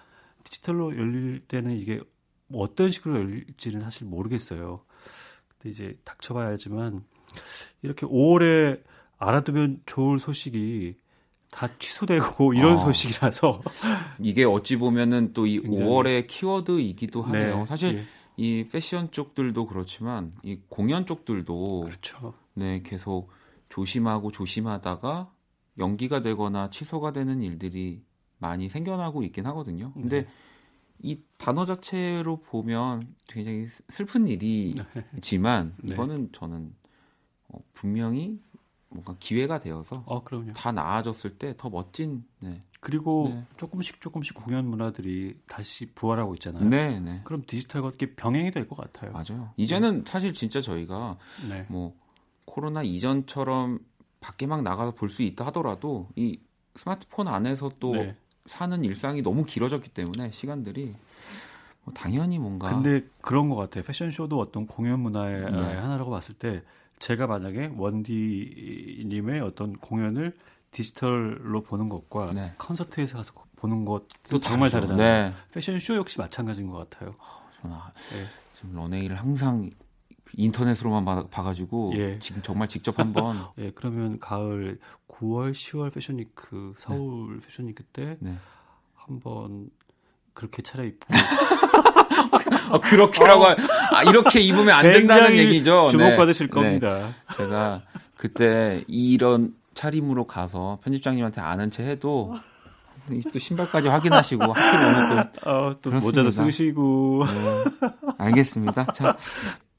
[0.44, 2.02] 디지털로 열릴 때는 이게
[2.48, 4.82] 뭐 어떤 식으로 열릴지는 사실 모르겠어요.
[5.48, 7.04] 근데 이제 닥쳐봐야 알지만
[7.82, 8.82] 이렇게 5월에
[9.18, 10.96] 알아두면 좋을 소식이
[11.52, 13.62] 다 취소되고 이런 아, 소식이라서
[14.20, 17.60] 이게 어찌 보면은 또 이 5월의 키워드이기도 네, 하네요.
[17.60, 18.04] 네, 사실 예.
[18.38, 22.34] 이 패션 쪽들도 그렇지만 이 공연 쪽들도 그렇죠.
[22.54, 23.30] 네, 계속
[23.70, 25.32] 조심하고 조심하다가
[25.78, 28.04] 연기가 되거나 취소가 되는 일들이
[28.38, 29.94] 많이 생겨나고 있긴 하거든요.
[29.94, 30.28] 근데 네.
[31.00, 35.94] 이 단어 자체로 보면 굉장히 슬픈 일이지만 네.
[35.94, 36.74] 이거는 저는
[37.50, 38.40] 어, 분명히
[38.90, 40.24] 뭔가 기회가 되어서 어.
[40.56, 42.62] 다 나아졌을 때 더 멋진 네.
[42.84, 43.46] 그리고 네.
[43.56, 46.68] 조금씩 조금씩 공연 문화들이 다시 부활하고 있잖아요.
[46.68, 47.22] 네, 네.
[47.24, 49.14] 그럼 디지털과 이렇게 병행이 될 것 같아요.
[49.14, 49.52] 맞아요.
[49.56, 51.18] 이제는 사실 진짜 저희가
[51.48, 51.66] 네.
[51.70, 51.96] 뭐
[52.46, 53.80] 코로나 이전처럼
[54.20, 56.40] 밖에 막 나가서 볼 수 있다 하더라도 이
[56.76, 58.18] 스마트폰 안에서 또 네.
[58.46, 60.94] 사는 일상이 너무 길어졌기 때문에 시간들이
[61.86, 63.86] 뭐 당연히 뭔가 근데 그런 것 같아요.
[63.86, 65.76] 패션쇼도 어떤 공연 문화의 네.
[65.76, 66.64] 하나라고 봤을 때
[67.00, 70.36] 제가 만약에 원디님의 어떤 공연을
[70.74, 72.54] 디지털로 보는 것과 네.
[72.58, 75.30] 콘서트에서 가서 보는 것도 정말 다르잖아요.
[75.30, 75.34] 네.
[75.54, 77.16] 패션쇼 역시 마찬가지인 것 같아요.
[77.62, 77.78] 저는
[78.12, 78.26] 네.
[78.58, 79.70] 지금 런웨이를 항상
[80.36, 82.18] 인터넷으로만 봐, 가지고 예.
[82.20, 87.46] 지금 정말 직접 한번 예 그러면 가을 9월 10월 패션위크 서울 네.
[87.46, 88.36] 패션위크 때 네.
[88.96, 89.70] 한번
[90.34, 91.06] 그렇게 차려입고
[92.72, 93.56] 어, 그렇게라고 어.
[93.92, 95.88] 아, 이렇게 입으면 안 된다는 얘기죠.
[95.90, 96.52] 주목받으실 네.
[96.52, 96.98] 겁니다.
[96.98, 97.36] 네.
[97.38, 97.84] 제가
[98.18, 102.36] 그때 이런 차림으로 가서 편집장님한테 아는 체 해도
[103.32, 107.26] 또 신발까지 확인하시고 학교 오늘 또, 어, 또 모자도 쓰시고.
[107.26, 108.86] 네, 알겠습니다.
[108.94, 109.18] 자,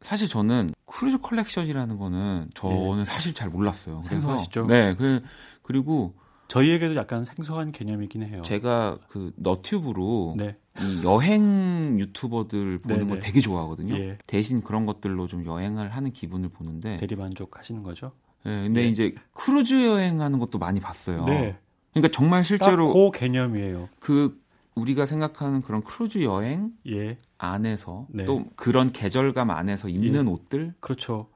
[0.00, 3.04] 사실 저는 크루즈 컬렉션이라는 거는 저는 네.
[3.04, 4.02] 사실 잘 몰랐어요.
[4.02, 4.66] 생소하시죠?
[4.66, 5.22] 네, 그
[5.62, 6.14] 그리고
[6.48, 8.42] 저희에게도 약간 생소한 개념이긴 해요.
[8.42, 10.56] 제가 그 너튜브로 네.
[10.80, 13.08] 이 여행 유튜버들 보는 네네.
[13.08, 13.96] 걸 되게 좋아하거든요.
[13.96, 14.18] 예.
[14.26, 18.12] 대신 그런 것들로 좀 여행을 하는 기분을 보는데 대리 만족하시는 거죠?
[18.44, 18.88] 네, 근데 예.
[18.88, 21.24] 이제 크루즈 여행하는 것도 많이 봤어요.
[21.24, 21.58] 네.
[21.92, 23.88] 그러니까 정말 실제로 그 개념이에요.
[24.00, 24.40] 그
[24.74, 27.18] 우리가 생각하는 그런 크루즈 여행 예.
[27.38, 28.24] 안에서 네.
[28.24, 30.30] 또 그런 계절감 안에서 입는 예.
[30.30, 31.28] 옷들 그렇죠.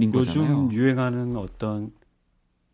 [0.00, 1.92] 요즘 유행하는 어떤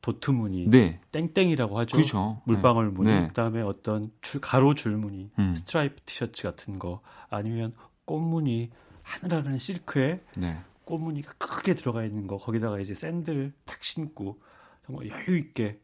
[0.00, 1.00] 도트 무늬, 네.
[1.12, 1.96] 땡땡이라고 하죠.
[1.96, 2.40] 그렇죠.
[2.44, 2.92] 물방울 네.
[2.92, 3.29] 무늬, 네.
[3.29, 5.55] 그다음에 어떤 줄, 가로 줄 무늬, 음.
[5.55, 7.74] 스트라이프 티셔츠 같은 거, 아니면
[8.07, 8.70] 꽃 무늬,
[9.02, 10.59] 하늘하늘한 실크에 네.
[10.90, 14.40] 꽃 무늬가 크게 들어가 있는 거, 거기다가 이제 샌들 탁 신고
[14.87, 15.79] 정말 여유 있게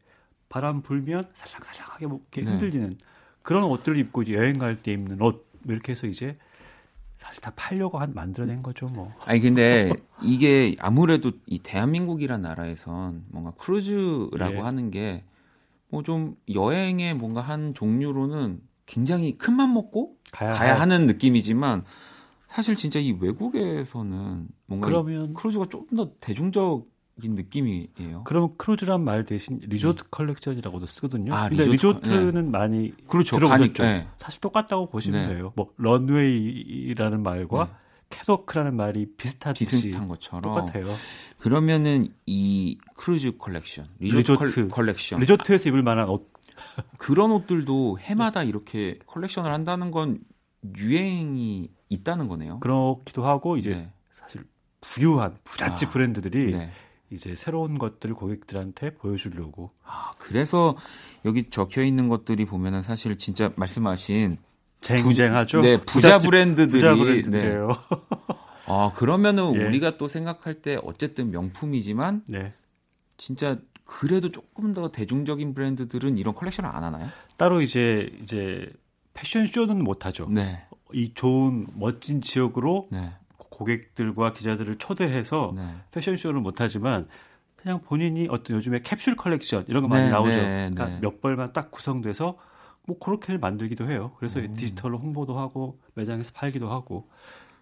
[0.49, 2.51] 바람 불면 살랑살랑하게 뭐 이렇게 네.
[2.51, 2.93] 흔들리는
[3.41, 6.37] 그런 옷들을 입고 이제 여행 갈 때 입는 옷 이렇게 해서 이제
[7.17, 9.11] 사실 다 팔려고 한 만들어낸 거죠, 뭐.
[9.25, 9.91] 아니 근데
[10.21, 14.59] 이게 아무래도 이 대한민국이란 나라에선 뭔가 크루즈라고 예.
[14.59, 15.23] 하는 게
[15.89, 21.85] 뭐 좀 여행의 뭔가 한 종류로는 굉장히 큰 맘 먹고 가야, 가야 하는 느낌이지만
[22.47, 26.87] 사실 진짜 이 외국에서는 뭔가 그러면 크루즈가 좀더 대중적
[27.23, 28.23] 인 느낌이에요.
[28.25, 30.07] 그러면 크루즈란 말 대신 리조트 음.
[30.11, 31.33] 컬렉션이라고도 쓰거든요.
[31.33, 32.41] 아, 근데 리조트, 는 네.
[32.43, 33.37] 많이 그렇죠.
[33.37, 33.83] 들어보셨죠.
[33.83, 34.07] 네.
[34.17, 35.33] 사실 똑같다고 보시면 네.
[35.33, 35.51] 돼요.
[35.55, 37.71] 뭐 런웨이라는 말과 네.
[38.09, 40.93] 캣워크라는 말이 비슷하듯이 비슷한 것처럼 똑같아요.
[41.39, 46.31] 그러면은 이 크루즈 컬렉션, 리조트, 리조트 컬렉션, 리조트에서 입을 만한 옷
[46.97, 50.19] 그런 옷들도 해마다 이렇게 컬렉션을 한다는 건
[50.77, 52.59] 유행이 있다는 거네요.
[52.59, 53.91] 그렇기도 하고 이제 네.
[54.13, 54.43] 사실
[54.81, 56.71] 부유한 부잣집 아, 브랜드들이 네.
[57.09, 59.71] 이제 새로운 것들을 고객들한테 보여주려고.
[59.83, 60.75] 아, 그래서
[61.25, 64.37] 여기 적혀 있는 것들이 보면은 사실 진짜 말씀하신
[64.81, 65.61] 쟁쟁하죠.
[65.61, 67.67] 부, 네, 부자 브랜드들이 부자 브랜드예요.
[67.67, 67.73] 네.
[68.67, 69.63] 아, 그러면은 예.
[69.63, 72.53] 우리가 또 생각할 때 어쨌든 명품이지만 네.
[73.15, 77.09] 진짜 그래도 조금 더 대중적인 브랜드들은 이런 컬렉션을 안 하나요?
[77.37, 78.69] 따로 이제 이제
[79.13, 80.27] 패션 쇼는 못 하죠.
[80.29, 80.65] 네.
[80.93, 83.11] 이 좋은 멋진 지역으로 네.
[83.37, 85.75] 고객들과 기자들을 초대해서 네.
[85.91, 87.07] 패션쇼를 못하지만
[87.55, 90.35] 그냥 본인이 어떤 요즘에 캡슐 컬렉션 이런 거 많이 네, 나오죠.
[90.35, 90.99] 네, 그러니까 네.
[91.01, 92.37] 몇 벌만 딱 구성돼서
[92.83, 94.13] 뭐 그렇게 만들기도 해요.
[94.17, 94.53] 그래서 음.
[94.53, 97.09] 디지털로 홍보도 하고 매장에서 팔기도 하고.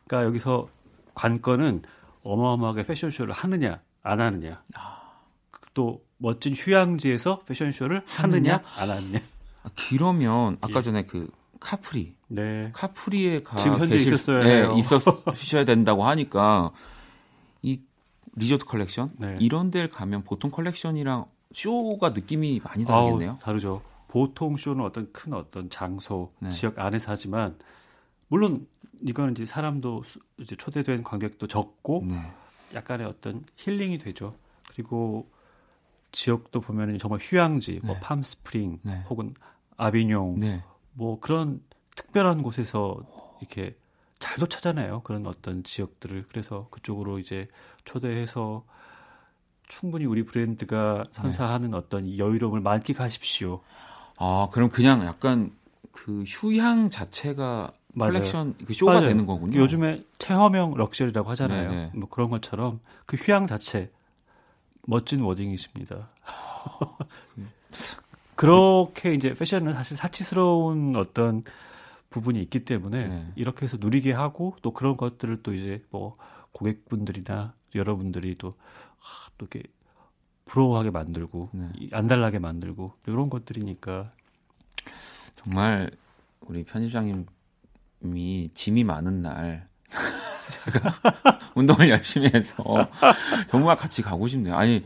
[0.05, 0.67] 그러니까 여기서
[1.15, 1.83] 관건은
[2.23, 4.61] 어마어마하게 패션쇼를 하느냐 안 하느냐.
[4.75, 5.01] 아.
[5.73, 9.19] 또 멋진 휴양지에서 패션쇼를 하느냐, 하느냐 안 하느냐.
[9.63, 10.81] 아, 그러면 아까 예.
[10.83, 11.29] 전에 그
[11.65, 12.13] 카프리.
[12.27, 12.69] 네.
[12.73, 16.71] 카프리에 가 지금 현재 계실, 있었어야 네, 있었으셔야 된다고 하니까
[17.63, 17.81] 이
[18.35, 19.37] 리조트 컬렉션 네.
[19.39, 23.31] 이런 데를 가면 보통 컬렉션이랑 쇼가 느낌이 많이 다르겠네요.
[23.31, 23.81] 아우, 다르죠.
[24.07, 26.49] 보통 쇼는 어떤 큰 어떤 장소, 네.
[26.49, 27.57] 지역 안에서 하지만
[28.27, 28.67] 물론
[29.01, 30.03] 이거는 이제 사람도
[30.39, 32.15] 이제 초대된 관객도 적고 네.
[32.75, 34.35] 약간의 어떤 힐링이 되죠.
[34.69, 35.31] 그리고
[36.11, 38.01] 지역도 보면은 정말 휴양지, 뭐 네.
[38.01, 39.03] 팜스프링 네.
[39.09, 39.33] 혹은
[39.77, 40.63] 아비뇽 네.
[40.95, 41.61] 뭐 그런
[41.95, 42.97] 특별한 곳에서
[43.39, 43.75] 이렇게
[44.19, 45.01] 잘도 찾아내요.
[45.03, 46.25] 그런 어떤 지역들을.
[46.29, 47.47] 그래서 그쪽으로 이제
[47.83, 48.65] 초대해서
[49.67, 51.77] 충분히 우리 브랜드가 선사하는 네.
[51.77, 53.61] 어떤 여유로움을 만끽하십시오.
[54.17, 55.51] 아, 그럼 그냥 약간
[55.91, 58.13] 그 휴양 자체가 맞아요.
[58.13, 59.07] 컬렉션 그 쇼가 맞아요.
[59.07, 59.59] 되는 거군요.
[59.59, 61.69] 요즘에 체험형 럭셔리라고 하잖아요.
[61.69, 61.91] 네네.
[61.95, 63.91] 뭐 그런 것처럼 그 휴양 자체
[64.87, 66.09] 멋진 wording이십니다.
[68.35, 71.43] 그렇게 이제 패션은 사실 사치스러운 어떤
[72.09, 73.31] 부분이 있기 때문에 네.
[73.35, 76.17] 이렇게 해서 누리게 하고 또 그런 것들을 또 이제 뭐
[76.51, 78.55] 고객분들이나 여러분들이 또,
[78.99, 79.69] 아, 또 이렇게
[80.45, 81.69] 부러워하게 만들고 네.
[81.91, 84.11] 안달나게 만들고 이런 것들이니까
[85.35, 85.91] 정말
[86.39, 89.67] 우리 편집장님이 짐이 많은 날
[90.49, 90.93] 제가
[91.55, 92.63] 운동을 열심히 해서
[93.49, 94.55] 정말 같이 가고 싶네요.
[94.55, 94.83] 아니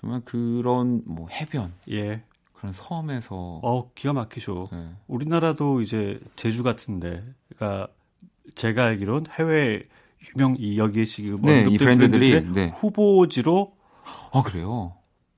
[0.00, 2.22] 정말 그런 뭐 해변, 예.
[2.56, 4.68] 그런 섬에서 어 기가 막히죠.
[4.72, 4.90] 네.
[5.06, 7.88] 우리나라도 이제 제주 같은데, 그러니까
[8.54, 9.86] 제가 알기론 해외
[10.34, 12.72] 유명 이 여기에 지금 네, 이 브랜드들이 네.
[12.76, 13.76] 후보지로
[14.32, 14.94] 아 그래요.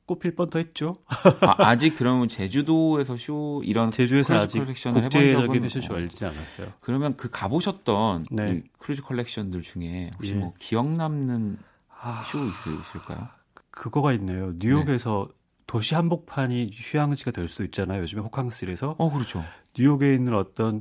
[0.06, 0.96] 꼽힐 뻔도 했죠.
[1.42, 6.68] 아, 직 그러면 제주도에서 쇼 이런 제주에서 아직 국제적인 패션쇼 열리지 않았어요.
[6.80, 8.62] 그러면 그 가보셨던 네.
[8.78, 10.36] 크루즈 컬렉션들 중에 혹시 예.
[10.36, 11.58] 뭐 기억 남는
[12.00, 13.28] 아, 쇼 있으실까요?
[13.70, 14.54] 그거가 있네요.
[14.58, 15.34] 뉴욕에서 네.
[15.68, 18.00] 도시 한복판이 휴양지가 될 수도 있잖아요.
[18.00, 18.96] 요즘에 호캉스에서.
[18.98, 19.44] 어, 그렇죠.
[19.78, 20.80] 뉴욕에 있는 어떤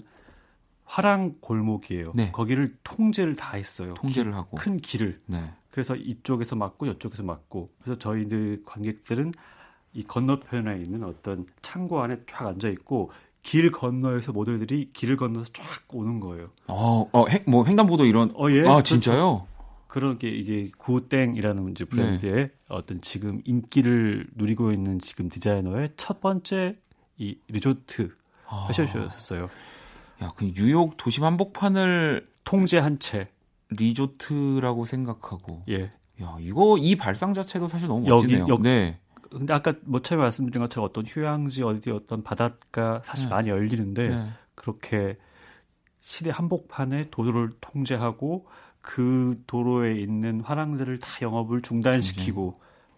[0.85, 2.13] 화랑 골목이에요.
[2.15, 2.31] 네.
[2.31, 3.93] 거기를 통제를 다 했어요.
[3.95, 5.19] 통제를 하고 큰 길을.
[5.25, 5.53] 네.
[5.69, 9.33] 그래서 이쪽에서 맞고 이쪽에서 맞고 그래서 저희들 관객들은
[9.91, 13.11] 이 건너편에 있는 어떤 창고 안에 쫙 앉아 있고
[13.43, 16.49] 길 건너에서 모델들이 길을 건너서 쫙 오는 거예요.
[16.69, 18.31] 어, 어, 행, 뭐 횡단보도 이런.
[18.35, 18.61] 어, 예.
[18.61, 18.83] 아, 그렇죠.
[18.83, 19.47] 진짜요?
[19.87, 22.51] 그런 게 이게 구땡이라는 이제 브랜드의 네.
[22.67, 26.77] 어떤 지금 인기를 누리고 있는 지금 디자이너의 첫 번째
[27.17, 28.09] 이 리조트
[28.47, 28.67] 아.
[28.67, 29.49] 패션쇼였어요.
[30.23, 33.29] 야, 그 뉴욕 도심 한복판을 통제한 채
[33.69, 35.63] 리조트라고 생각하고.
[35.69, 35.91] 예.
[36.21, 38.45] 야, 이거 이 발상 자체도 사실 너무 멋지네요.
[38.47, 38.99] 여기, 네.
[39.29, 43.35] 근데 아까 뭐 처음에 말씀드린 것처럼 어떤 휴양지 어디 어떤 바닷가 사실 네.
[43.35, 44.29] 많이 열리는데 네.
[44.55, 45.17] 그렇게
[45.99, 48.47] 시대 한복판에 도로를 통제하고
[48.87, 52.53] 그 도로에 있는 화랑들을 다 영업을 중단시키고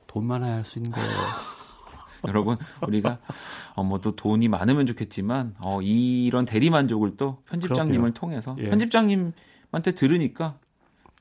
[0.06, 1.10] 돈만 할 수 있는 거예요.
[2.28, 3.18] 여러분 우리가
[3.74, 8.14] 어, 뭐 또 돈이 많으면 좋겠지만 어, 이런 대리 만족을 또 편집장님을 그럼요.
[8.14, 8.70] 통해서 예.
[8.70, 10.60] 편집장님한테 들으니까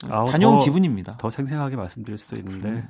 [0.00, 1.16] 다녀온 기분입니다.
[1.16, 2.88] 더 생생하게 말씀드릴 수도 있는데 음.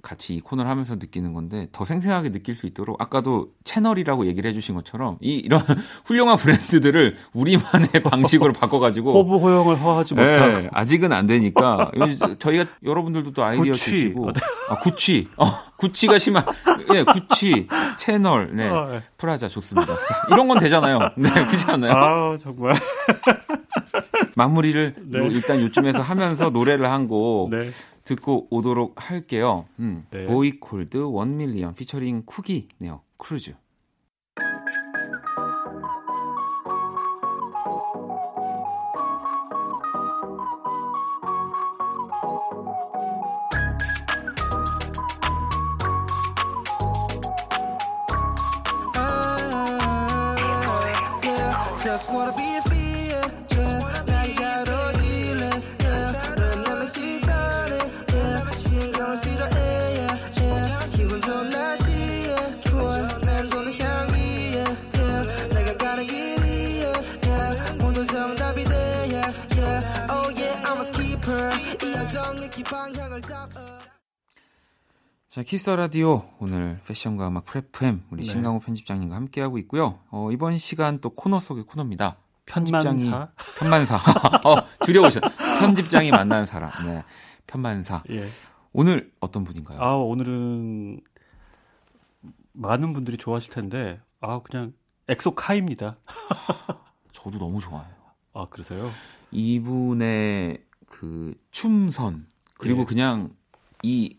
[0.00, 4.76] 같이 이 코너를 하면서 느끼는 건데 더 생생하게 느낄 수 있도록 아까도 채널이라고 얘기를 해주신
[4.76, 5.60] 것처럼 이 이런
[6.06, 11.90] 훌륭한 브랜드들을 우리만의 방식으로 바꿔가지고 호부 호용을 허하지 네, 못하고 아직은 안 되니까
[12.38, 13.90] 저희가 여러분들도 또 아이디어 구취.
[13.90, 14.30] 주시고
[14.70, 15.46] 아, 구취 어,
[15.78, 16.44] 구취가 심한
[16.94, 17.66] 예 구취
[17.98, 19.02] 채널 네 어, 네.
[19.16, 21.92] 프라자 좋습니다 자, 이런 건 되잖아요 네 그렇지 않나요?
[21.92, 22.76] 아 정말
[24.36, 25.18] 마무리를 네.
[25.32, 27.70] 일단 요쯤에서 하면서 노래를 한곡 네.
[28.08, 29.66] 듣고 오도록 할게요.
[29.80, 30.24] 음, 네.
[30.26, 33.02] 보이콜드 원밀리언 피처링 쿠기네요.
[33.18, 33.54] 크루즈.
[75.28, 78.26] 자, 키스 더 라디오 오늘 패션과 음악 F&M 우리 네.
[78.26, 79.98] 신강호 편집장님과 함께 하고 있고요.
[80.10, 82.16] 어, 이번 시간 또 코너 속의 코너입니다.
[82.46, 83.96] 편집장이 편만사, 편만사.
[84.48, 85.22] 어, 줄여오셨.
[85.60, 86.70] 편집장이 만난 사람.
[86.86, 87.04] 네.
[87.46, 88.04] 편만사.
[88.10, 88.24] 예.
[88.72, 89.80] 오늘 어떤 분인가요?
[89.80, 91.00] 아, 오늘은
[92.52, 94.72] 많은 분들이 좋아하실 텐데 아, 그냥
[95.08, 95.96] 엑소 카이입니다.
[97.12, 97.94] 저도 너무 좋아해요.
[98.32, 98.90] 아, 그러세요?
[99.30, 102.26] 이분의 그 춤선
[102.58, 102.84] 그리고 예.
[102.84, 103.30] 그냥
[103.82, 104.18] 이,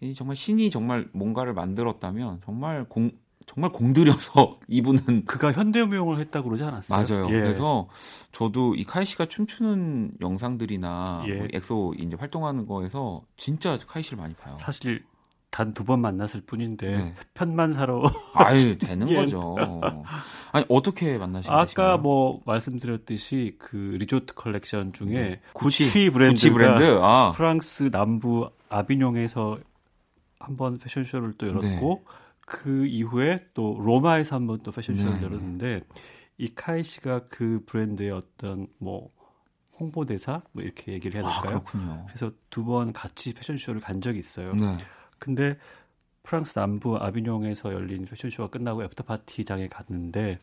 [0.00, 3.10] 이 정말 신이 정말 뭔가를 만들었다면 정말 공
[3.46, 7.02] 정말 공들여서 이분은 그가 현대무용을 했다고 그러지 않았어요?
[7.02, 7.26] 맞아요.
[7.30, 7.40] 예.
[7.40, 7.88] 그래서
[8.30, 11.34] 저도 이 카이 씨가 춤추는 영상들이나 예.
[11.34, 14.54] 뭐 엑소 이제 활동하는 거에서 진짜 카이 씨를 많이 봐요.
[14.56, 15.04] 사실
[15.50, 17.14] 단 두 번 만났을 뿐인데 네.
[17.34, 18.02] 편만사러
[18.34, 19.16] 아유 되는 예.
[19.16, 19.56] 거죠.
[20.52, 21.98] 아니 어떻게 만나신 아까 되신가요?
[21.98, 25.40] 뭐 말씀드렸듯이 그 리조트 컬렉션 중에 네.
[25.52, 27.32] 구치, 브랜드가 구치 브랜드 아.
[27.34, 29.58] 프랑스 남부 아비뇽에서
[30.38, 32.14] 한번 패션쇼를 또 열었고 네.
[32.46, 35.22] 그 이후에 또 로마에서 한번 또 패션쇼를 네.
[35.24, 35.80] 열었는데
[36.38, 39.10] 이 카이 씨가 그 브랜드의 어떤 뭐
[39.78, 41.62] 홍보대사 뭐 이렇게 얘기를 해야 아, 될까요?
[41.74, 44.52] 아, 그래서 두 번 같이 패션쇼를 간 적이 있어요.
[45.20, 45.24] 네.
[45.24, 45.58] 근데
[46.22, 50.38] 프랑스 남부 아비뇽에서 열린 패션쇼가 끝나고 애프터 파티장에 갔는데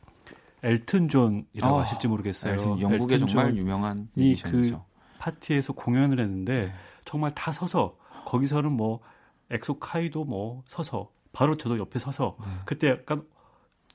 [0.64, 2.54] 엘튼 존이라고 어, 아실지 모르겠어요.
[2.54, 4.78] 엘튼, 영국의 엘튼 정말 유명한 그
[5.20, 6.74] 파티에서 공연을 했는데
[7.06, 9.02] 정말 다 서서 거기서는 뭐
[9.50, 12.48] 엑소 카이도 뭐 서서 바로 저도 옆에 서서 네.
[12.66, 13.24] 그때 약간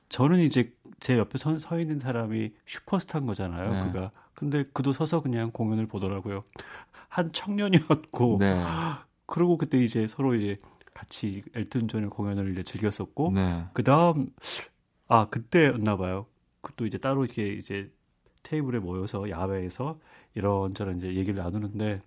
[0.09, 3.71] 저는 이제 제 옆에 서, 서 있는 사람이 슈퍼스타인 거잖아요.
[3.71, 3.91] 네.
[3.91, 6.43] 그가 근데 그도 서서 그냥 공연을 보더라고요.
[7.09, 8.63] 한 청년이었고 네.
[9.25, 10.57] 그리고 그때 이제 서로 이제
[10.93, 13.65] 같이 엘튼 존의 공연을 이제 즐겼었고 네.
[13.73, 14.27] 그다음
[15.07, 16.27] 아 그때였나 봐요.
[16.61, 17.91] 그또 이제 따로 이렇게 이제
[18.43, 19.99] 테이블에 모여서 야외에서
[20.35, 22.01] 이런저런 이제 얘기를 나누는데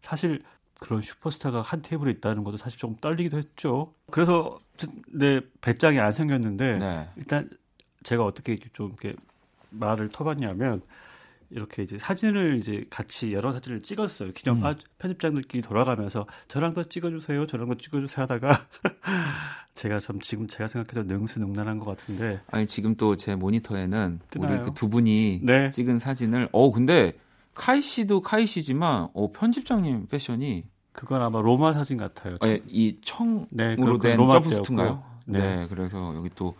[0.00, 0.42] 사실
[0.80, 3.94] 그런 슈퍼스타가 한 테이블에 있다는 것도 사실 좀 떨리기도 했죠.
[4.10, 4.58] 그래서
[5.08, 7.08] 내 배짱이 안 생겼는데 네.
[7.16, 7.48] 일단
[8.02, 9.14] 제가 어떻게 좀 이렇게
[9.70, 10.82] 말을 터봤냐면
[11.54, 14.32] 이렇게 이제 사진을 이제 같이 여러 사진을 찍었어요.
[14.32, 14.66] 기념 음.
[14.66, 18.66] 아, 편집장들끼리 돌아가면서 저랑도 찍어주세요, 저랑도 찍어주세요 하다가
[19.74, 22.40] 제가 좀 지금 제가 생각해도 능수능란한 것 같은데.
[22.50, 24.52] 아니 지금 또 제 모니터에는 뜨나요?
[24.56, 25.70] 우리 그 두 분이 네.
[25.70, 27.12] 찍은 사진을 어 근데
[27.54, 32.36] 카이 씨도 카이 씨지만 어 편집장님 패션이 그건 아마 로마 사진 같아요.
[32.40, 35.04] 아, 이 청으로 네, 된 점프스트인가요?
[35.26, 35.38] 네.
[35.38, 35.66] 네.
[35.68, 36.54] 그래서 여기 또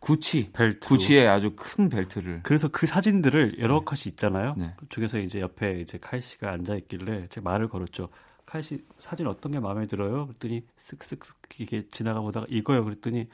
[0.00, 3.84] 구치 벨트 구치의 아주 큰 벨트를 그래서 그 사진들을 여러 네.
[3.84, 4.54] 컷이 있잖아요.
[4.56, 4.74] 네.
[4.76, 8.08] 그 중에서 이제 옆에 이제 카이 씨가 앉아 있길래 제가 말을 걸었죠.
[8.46, 10.26] 카이 씨 사진 어떤 게 마음에 들어요?
[10.26, 12.84] 그랬더니 쓱쓱쓱 이게 지나가 보다가 이거요.
[12.84, 13.28] 그랬더니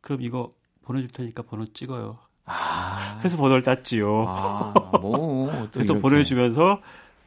[0.00, 0.52] 그럼 이거
[0.82, 2.18] 보내줄 테니까 번호 찍어요.
[2.44, 3.16] 아.
[3.18, 4.24] 그래서 번호를 땄지요.
[4.26, 6.00] 아, 뭐, 그래서 이렇게.
[6.00, 6.80] 보내주면서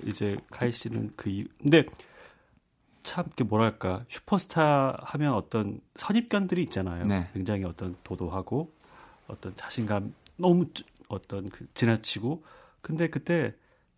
[0.06, 1.45] 이제 카이 씨는 그 이유.
[1.62, 1.86] 근데
[3.03, 7.06] 참, 그 뭐랄까, 슈퍼스타 하면 어떤 선입견들이 있잖아요.
[7.06, 7.29] 네.
[7.34, 8.73] 굉장히 어떤 도도하고
[9.27, 10.65] 어떤 자신감 너무
[11.07, 12.43] 어떤 그 지나치고
[12.81, 13.53] 근데 그때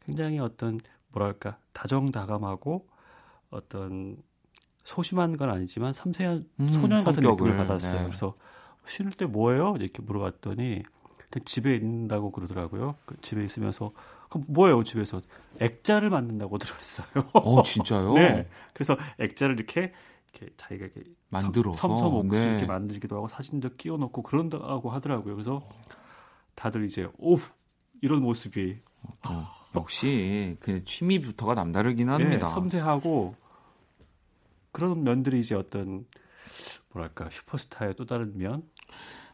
[0.06, 0.80] 굉장히 어떤
[1.12, 2.88] 뭐랄까 다정다감하고
[3.50, 4.18] 어떤
[4.84, 8.02] 소심한 건 아니지만 섬세한 음, 소년 같은 느낌을 받았어요.
[8.02, 8.06] 네.
[8.06, 8.36] 그래서
[8.86, 9.76] 쉬는 때 뭐예요?
[9.80, 10.84] 이렇게 물어봤더니
[11.44, 12.96] 집에 있는다고 그러더라고요.
[13.06, 13.92] 그 집에 있으면서
[14.30, 15.22] 그럼 뭐예요 집에서
[15.60, 17.08] 액자를 만든다고 들었어요.
[17.34, 18.14] 어 진짜요?
[18.16, 18.48] 네.
[18.74, 19.92] 그래서 액자를 이렇게
[20.36, 22.50] 이렇게 자기가 이렇게 만들어 섬섬 옥수 네.
[22.52, 25.36] 이렇게 만들기도 하고 사진도 끼워놓고 그런다고 하더라고요.
[25.36, 25.64] 그래서
[26.56, 27.38] 다들 이제 오
[28.02, 28.78] 이런 모습이
[29.28, 32.48] 어, 역시 그 취미부터가 남다르긴 네, 합니다.
[32.48, 33.36] 네, 섬세하고
[34.72, 36.06] 그런 면들이 이제 어떤
[36.92, 38.64] 뭐랄까 슈퍼스타의 또 다른 면.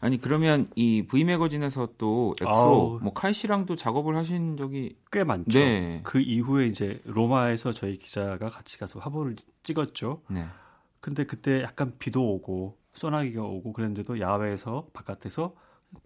[0.03, 5.59] 아니 그러면 이 V 매거진에서 또 엑소 뭐 카이 씨랑도 작업을 하신 적이 꽤 많죠.
[5.59, 6.01] 네.
[6.03, 10.23] 그 이후에 이제 로마에서 저희 기자가 같이 가서 화보를 찍었죠.
[10.29, 10.47] 네.
[11.01, 15.55] 근데 그때 약간 비도 오고 소나기가 오고 그랬는데도 야외에서 바깥에서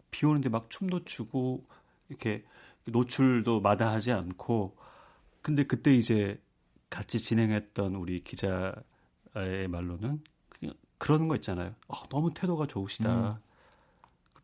[0.09, 1.65] 비 오는데 막 춤도 추고
[2.09, 2.43] 이렇게
[2.85, 4.77] 노출도 마다하지 않고
[5.41, 6.41] 근데 그때 이제
[6.89, 11.75] 같이 진행했던 우리 기자의 말로는 그냥 그런 거 있잖아요.
[11.87, 13.29] 어, 너무 태도가 좋으시다.
[13.31, 13.35] 음.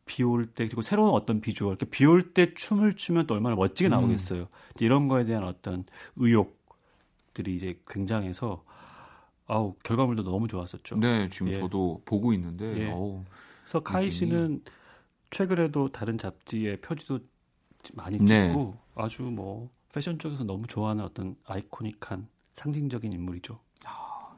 [0.05, 3.91] 비올 때 그리고 새로운 어떤 비주얼, 비올 때 춤을 추면 또 얼마나 멋지게 음.
[3.91, 4.41] 나오겠어요.
[4.41, 4.47] 음.
[4.79, 5.85] 이런 거에 대한 어떤
[6.17, 8.63] 의욕들이 이제 굉장해서
[9.51, 10.95] 아우 결과물도 너무 좋았었죠.
[10.97, 11.55] 네, 지금 예.
[11.55, 12.85] 저도 보고 있는데.
[12.85, 12.91] 예.
[12.91, 13.25] 어우,
[13.63, 14.63] 그래서 카이 씨는
[15.29, 17.19] 최근에도 다른 잡지에 표지도
[17.93, 18.47] 많이 네.
[18.47, 18.79] 찍고 네.
[18.95, 23.59] 아주 뭐 패션 쪽에서 너무 좋아하는 어떤 아이코닉한 상징적인 인물이죠.
[23.85, 24.37] 아,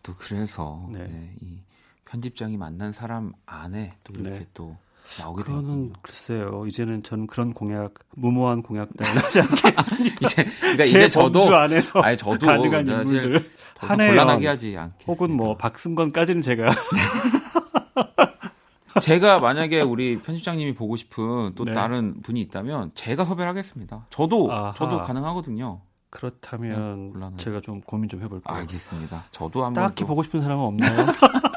[0.00, 1.08] 또 그래서 네.
[1.08, 1.60] 네, 이
[2.04, 4.48] 편집장이 만난 사람 안에 또 이렇게 네.
[4.54, 4.76] 또
[5.18, 6.64] 나오게 되는 그거는 글쎄요.
[6.66, 10.16] 이제는 전 그런 공약 무모한 공약 따위 하지 않겠습니다.
[10.22, 14.92] 이제 그러니까 이제 저도 안에서 아니 저도 가능한 인물들 않겠습니다.
[15.06, 16.70] 혹은 뭐 박승건까지는 제가
[19.00, 21.72] 제가 만약에 우리 편집장님이 보고 싶은 또 네.
[21.72, 24.06] 다른 분이 있다면 제가 섭외를 하겠습니다.
[24.10, 24.74] 저도 아하.
[24.76, 25.80] 저도 가능하거든요.
[26.10, 28.54] 그렇다면 네, 제가 좀 고민 좀 해볼게요.
[28.54, 29.24] 알겠습니다.
[29.30, 30.08] 저도 한번 딱히 또...
[30.08, 31.06] 보고 싶은 사람은 없나요?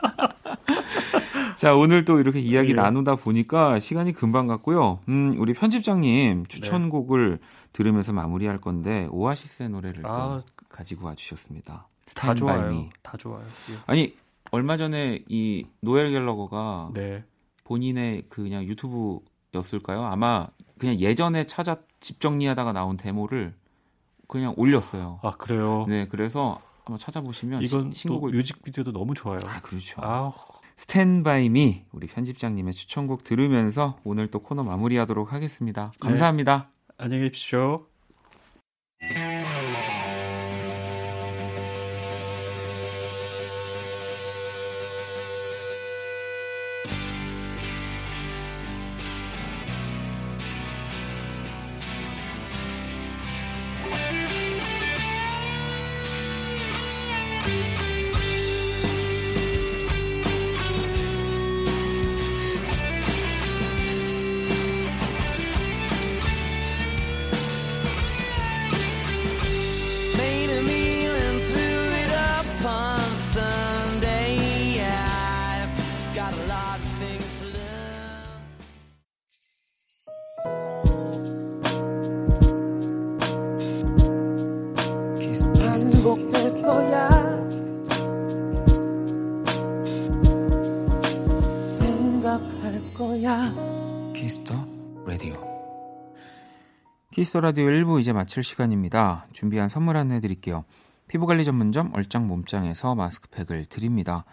[1.55, 2.81] 자, 오늘 또 이렇게 이야기 네.
[2.81, 4.99] 나누다 보니까 시간이 금방 갔고요.
[5.07, 7.47] 음, 우리 편집장님 추천곡을 네.
[7.71, 11.87] 들으면서 마무리할 건데 오아시스의 노래를 아, 가지고 와 주셨습니다.
[12.13, 12.87] 다 좋아요.
[13.01, 13.43] 다 좋아요.
[13.71, 13.77] 예.
[13.87, 14.15] 아니,
[14.51, 17.23] 얼마 전에 이 노엘 갤러거가 네.
[17.63, 20.03] 본인의 그 그냥 유튜브였을까요?
[20.05, 23.55] 아마 그냥 예전에 찾아 집 정리하다가 나온 데모를
[24.27, 25.19] 그냥 올렸어요.
[25.23, 25.85] 아, 그래요?
[25.87, 29.39] 네, 그래서 한번 찾아보시면 이건 신곡을 뮤직비디오도 너무 좋아요.
[29.45, 30.01] 아, 그렇죠.
[30.01, 30.31] 아우.
[30.75, 35.91] 스탠바이 미 우리 편집장님의 추천곡 들으면서 오늘 또 코너 마무리하도록 하겠습니다.
[35.93, 35.97] 네.
[35.99, 36.69] 감사합니다.
[36.87, 36.93] 네.
[36.97, 37.85] 안녕히 계십시오.
[97.25, 99.25] 키스 더 라디오 1부 이제 마칠 시간입니다.
[99.33, 100.63] 준비한 선물 안내 드릴게요.
[101.07, 104.25] 피부관리 전문점 얼짱 몸짱에서 마스크팩을 드립니다.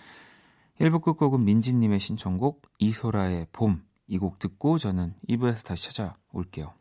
[0.78, 3.82] 1부 끝곡은 민지님의 신청곡 이소라의 봄.
[4.08, 6.74] 이 곡 듣고 저는 2부에서 다시 찾아올게요.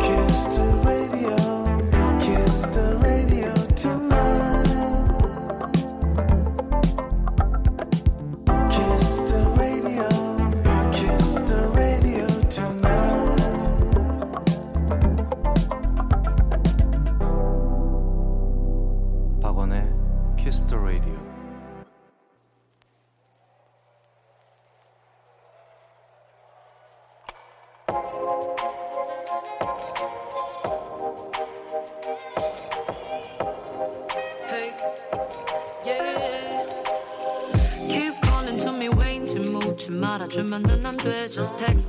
[0.00, 0.73] Kissed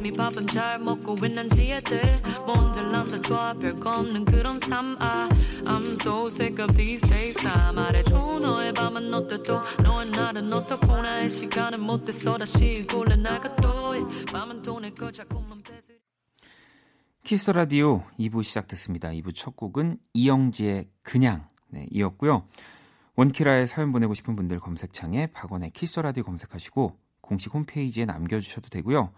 [0.05, 4.95] Me 밥은 잘 먹고 있는지 돼 뭔들 난 다 좋아 별거 없는 그런 삶.
[4.99, 5.27] 아,
[5.63, 7.33] I'm so sick of these days.
[7.41, 13.55] 다 말해줘 너의 밤은 어때 또 너의 날은 어떻고 나의 시간은 못돼서 다시 골래 나가
[13.55, 13.93] 또
[14.31, 15.97] 밤은 또내거 자꾸만 뺏으
[17.23, 19.09] 키스 라디오 2부 시작됐습니다.
[19.09, 22.47] 2부 첫 곡은 이영지의 그냥 네, 이었고요.
[23.15, 29.11] 원키라에 사연 보내고 싶은 분들 검색창에 박원의 키스 라디오 검색하시고 공식 홈페이지에 남겨주셔도 되고요.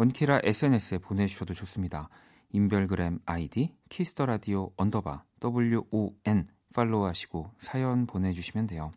[0.00, 2.08] 원키라 SNS에 보내주셔도 좋습니다.
[2.52, 8.92] 인별그램 아이디 키스더라디오 언더바 WON 팔로우하시고 사연 보내주시면 돼요.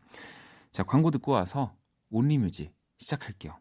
[0.72, 1.76] 자 광고 듣고 와서
[2.09, 3.58] only music 시작할게요.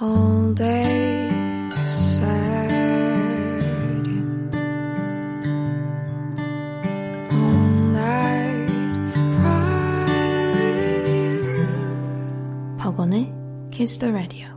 [0.00, 1.28] All day
[1.84, 2.72] sad
[7.30, 8.72] All night
[12.78, 13.30] 박원의
[13.70, 14.51] Kiss the Radio.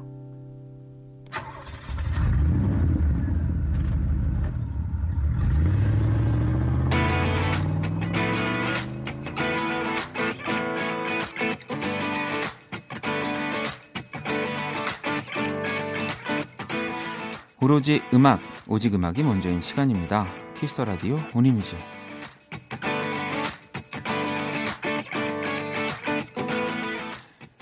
[17.76, 20.26] 오로지 음악, 오직 음악이 먼저인 시간입니다.
[20.55, 21.78] 키스 더 라디오 오니뮤직.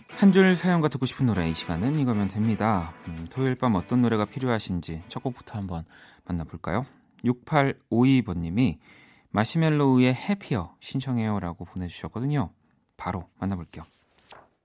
[0.10, 2.94] 한 줄 사연과 듣고 싶은 노래 이 시간은 이거면 됩니다.
[3.08, 5.84] 음, 토요일 밤 어떤 노래가 필요하신지 첫 곡부터 한번
[6.26, 6.86] 만나볼까요?
[7.26, 8.78] 6852번님이
[9.32, 12.52] 마시멜로우의 해피어 신청해요라고 보내주셨거든요.
[12.98, 13.84] 바로 만나볼게요.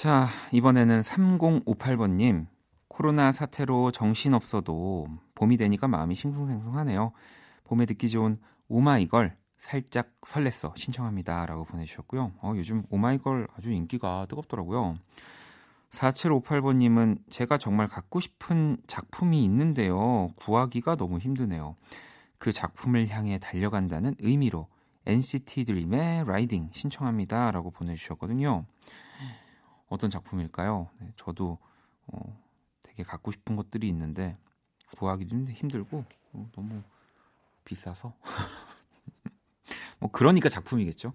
[0.00, 2.46] 자, 이번에는 3058번님.
[2.88, 7.12] 코로나 사태로 정신없어도 봄이 되니까 마음이 싱숭생숭하네요.
[7.64, 8.38] 봄에 듣기 좋은
[8.68, 11.44] 오마이걸 살짝 설렜어 신청합니다.
[11.44, 12.32] 라고 보내주셨고요.
[12.42, 14.96] 어, 요즘 오마이걸 아주 인기가 뜨겁더라고요.
[15.90, 20.30] 4758번님은 제가 정말 갖고 싶은 작품이 있는데요.
[20.36, 21.76] 구하기가 너무 힘드네요.
[22.40, 24.66] 그 작품을 향해 달려간다는 의미로
[25.04, 27.50] NCT 드림의 라이딩 신청합니다.
[27.50, 28.64] 라고 보내주셨거든요.
[29.88, 30.88] 어떤 작품일까요?
[31.00, 31.58] 네, 저도
[32.06, 32.42] 어,
[32.82, 34.38] 되게 갖고 싶은 것들이 있는데
[34.96, 36.82] 구하기도 힘들고 어, 너무
[37.64, 38.14] 비싸서
[40.00, 41.12] 뭐 그러니까 작품이겠죠.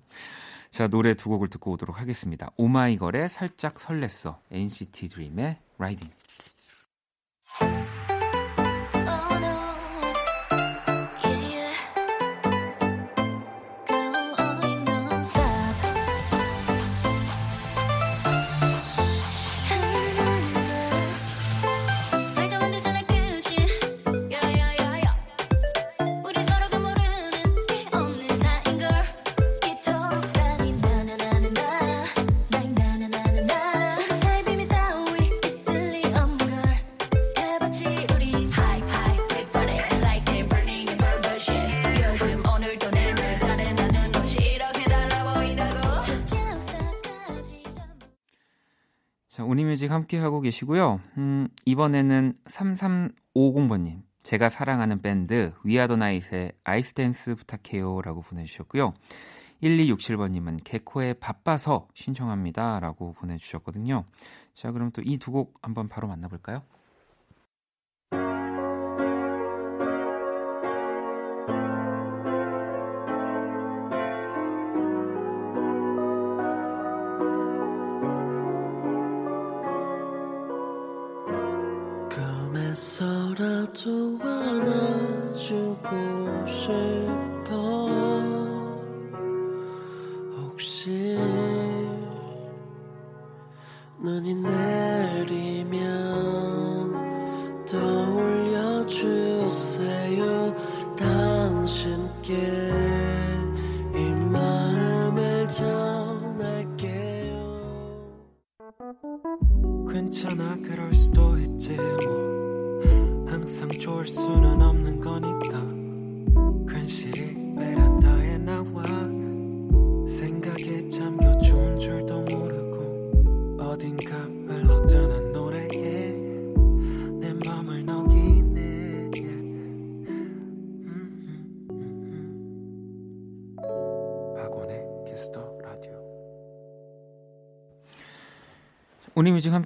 [0.70, 2.52] 자, 노래 두 곡을 듣고 오도록 하겠습니다.
[2.58, 4.38] 오마이걸의 살짝 설렜어.
[4.52, 6.08] NCT 드림의 라이딩.
[49.86, 51.00] 오니뮤직 함께하고 계시고요.
[51.18, 54.02] 음, 이번에는 3350번님.
[54.24, 58.94] 제가 사랑하는 밴드 위아더나잇의 아이스댄스 부탁해요 라고 보내주셨고요.
[59.62, 64.06] 1267번님은 개코의 바빠서 신청합니다 라고 보내주셨거든요.
[64.56, 66.64] 자 그럼 또 이 두 곡 한번 바로 만나볼까요?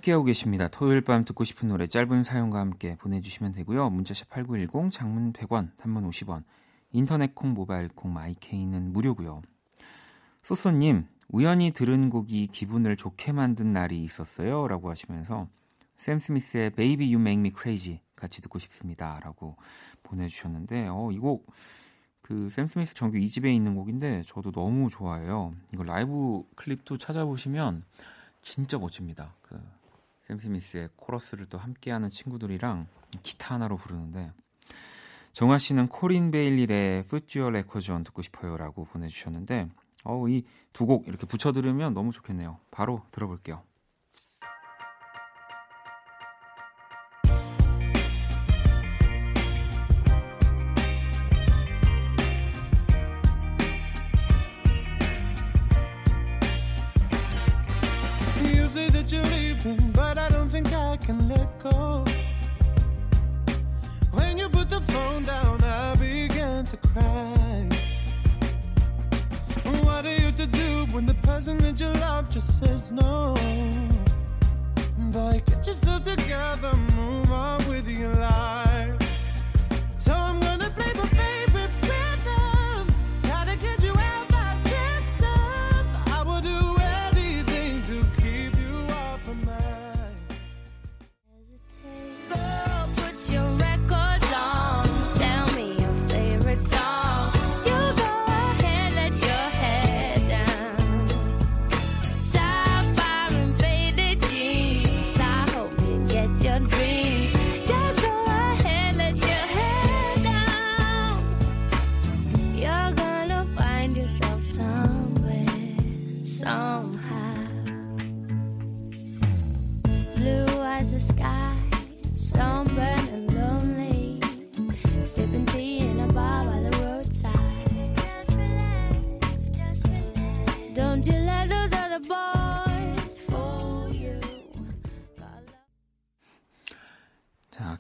[0.10, 0.68] 함께하고 계십니다.
[0.68, 3.90] 토요일 밤 듣고 싶은 노래 짧은 사연과 함께 보내주시면 되고요.
[3.90, 6.44] 문자 샵 8910 장문 100원 단문 50원
[6.92, 9.42] 인터넷 콩 모바일 콩 마이케이는 무료고요.
[10.42, 15.48] 소소님 우연히 들은 곡이 기분을 좋게 만든 날이 있었어요 라고 하시면서
[15.96, 19.56] 샘 스미스의 Baby You Make Me Crazy 같이 듣고 싶습니다 라고
[20.04, 21.48] 보내주셨는데 어, 이 곡
[22.22, 25.54] 그 샘 스미스 정규 2집에 있는 곡인데 저도 너무 좋아해요.
[25.74, 27.84] 이거 라이브 클립도 찾아보시면
[28.42, 29.36] 진짜 멋집니다.
[29.42, 29.60] 그
[30.30, 32.86] 샘 스미스의 코러스를 또 함께하는 친구들이랑
[33.24, 34.32] 기타 하나로 부르는데
[35.34, 39.70] 정아 씨는 코린 베일리의 푸지어 레코전 듣고 싶어요라고 보내주셨는데
[40.04, 42.60] 어우 이 두 곡 이렇게 붙여 들으면 너무 좋겠네요.
[42.70, 43.64] 바로 들어볼게요.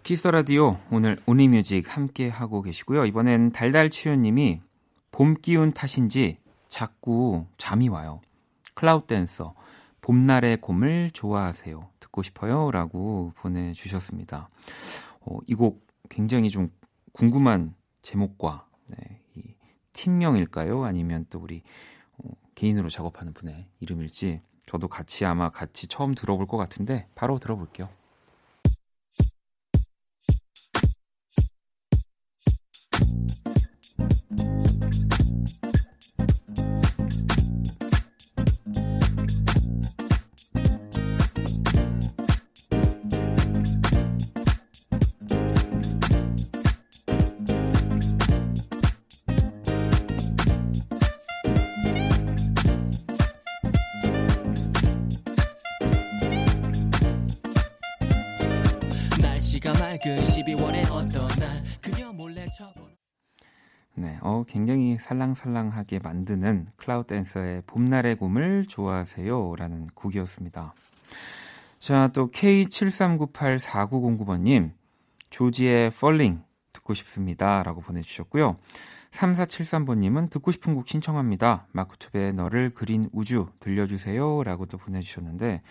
[0.10, 3.06] 키스 라디오 오늘 only music 함께 하고 계시고요.
[3.06, 4.60] 이번엔 달달치유님이
[5.12, 8.20] 봄 기운 탓인지 자꾸 잠이 와요.
[8.74, 9.54] 클라우드 댄서
[10.02, 11.92] 봄날의 곰을 좋아하세요.
[12.00, 14.50] 듣고 싶어요라고 보내주셨습니다.
[15.20, 16.72] 어, 이곡 굉장히 좀
[17.14, 19.54] 궁금한 제목과 네, 이
[19.94, 20.86] 팀명일까요?
[20.86, 21.62] 아니면 또 우리
[22.18, 27.99] 어, 개인으로 작업하는 분의 이름일지 저도 같이 아마 같이 처음 들어볼 것 같은데 바로 들어볼게요.
[60.02, 62.89] 그 12월의 어떤 날 그녀 몰래 쳐보
[65.00, 69.56] 살랑살랑하게 만드는 클라우드 댄서의 봄날의 곰을 좋아하세요?
[69.56, 70.74] 라는 곡이었습니다.
[71.80, 74.72] 자, 또 K73984909번님,
[75.30, 76.42] 조지의 Falling
[76.72, 77.64] 듣고 싶습니다.
[77.64, 78.58] 라고 보내주셨고요.
[79.12, 81.68] 3473번님은 듣고 싶은 곡 신청합니다.
[81.72, 84.44] 마크투베의 너를 그린 우주 들려주세요.
[84.44, 85.62] 라고 또 보내주셨는데,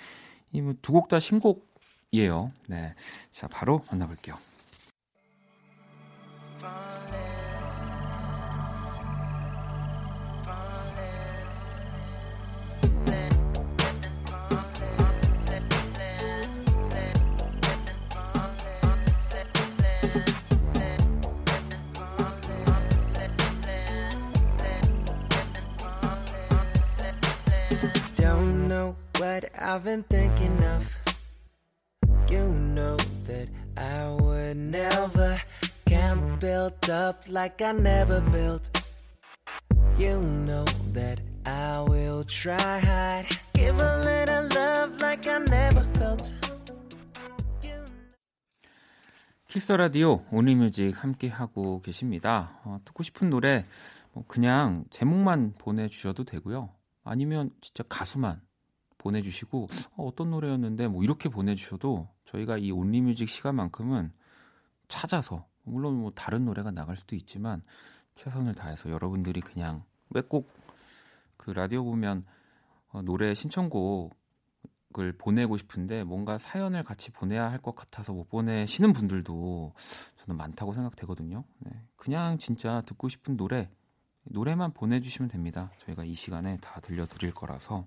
[0.53, 2.53] 이뭐두곡 다 신곡이에요.
[2.69, 2.95] 네.
[3.31, 4.35] 자, 바로 만나볼게요.
[29.21, 30.85] I've been thinking of.
[32.31, 35.41] You know that I would never
[35.87, 38.71] can't build up like I never built.
[39.99, 43.27] You know that I will try hard.
[43.55, 46.31] Give a little love like I never felt.
[49.49, 52.61] 키스 라디오 온리뮤직 함께 하고 계십니다.
[52.65, 53.65] 어, 듣고 싶은 노래
[54.13, 56.71] 뭐 그냥 제목만 보내주셔도 되고요.
[57.03, 58.41] 아니면 진짜 가수만
[58.99, 64.13] 보내주시고 어, 떤 노래였는데 뭐 이렇게 보내주셔도 저희가 이 온리뮤직 시간만큼은
[64.89, 67.63] 찾아서 물론 뭐 다른 노래가 나갈 수도 있지만
[68.17, 70.49] 최선을 다해서 여러분들이 그냥 왜 꼭
[71.37, 72.27] 그 라디오 보면
[72.91, 79.73] 어, 노래 신청곡을 보내고 싶은데 뭔가 사연을 같이 보내야 할 것 같아서 못 보내시는 분들도
[80.19, 81.45] 저는 많다고 생각되거든요.
[81.61, 81.71] 네.
[81.97, 83.71] 그냥 진짜 듣고 싶은 노래
[84.25, 85.71] 노래만 보내주시면 됩니다.
[85.79, 87.87] 저희가 이 시간에 다 들려드릴 거라서.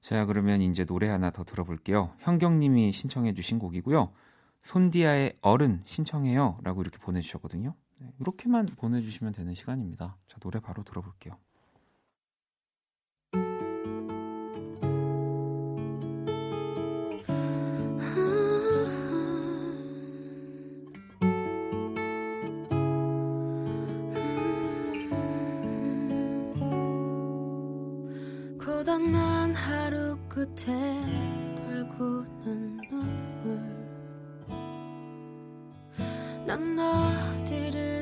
[0.00, 2.14] 자, 그러면 이제 노래 하나 더 들어볼게요.
[2.20, 4.12] 현경님이 신청해주신 곡이고요.
[4.62, 6.58] 손디아의 어른 신청해요.
[6.62, 7.74] 라고 이렇게 보내주셨거든요.
[7.98, 10.16] 네, 이렇게만 보내주시면 되는 시간입니다.
[10.26, 11.36] 자, 노래 바로 들어볼게요.
[30.56, 30.72] 끝에
[31.56, 33.60] 떨구는 눈물.
[36.46, 37.99] 난 어디를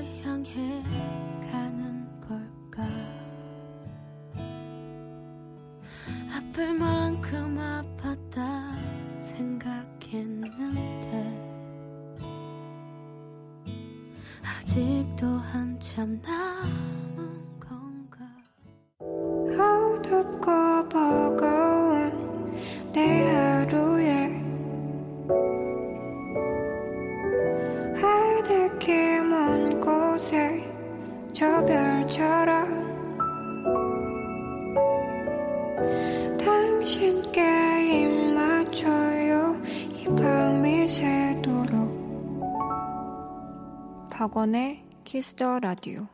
[44.48, 46.08] 박원의 키스더 라디오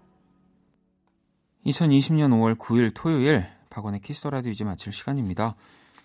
[1.67, 5.55] 2020년 5월 9일 토요일 박원의 키스 더 라디오 이제 마칠 시간입니다.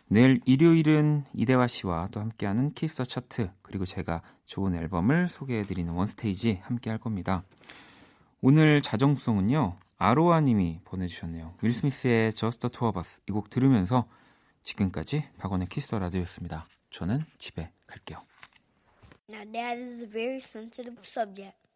[0.09, 6.59] 내일 일요일은 이대화 씨와 또 함께하는 키스 더 차트 그리고 제가 좋은 앨범을 소개해드리는 원스테이지
[6.61, 7.43] 함께할 겁니다.
[8.41, 11.55] 오늘 자정송은요 아로아 님이 보내주셨네요.
[11.63, 14.07] 윌 스미스의 Just the Two of Us 이 곡 들으면서
[14.61, 16.67] 지금까지 박원의 키스 더 라디오였습니다.
[16.91, 18.19] 저는 집에 갈게요.
[19.29, 21.68] Now, that is a very sensitive subject.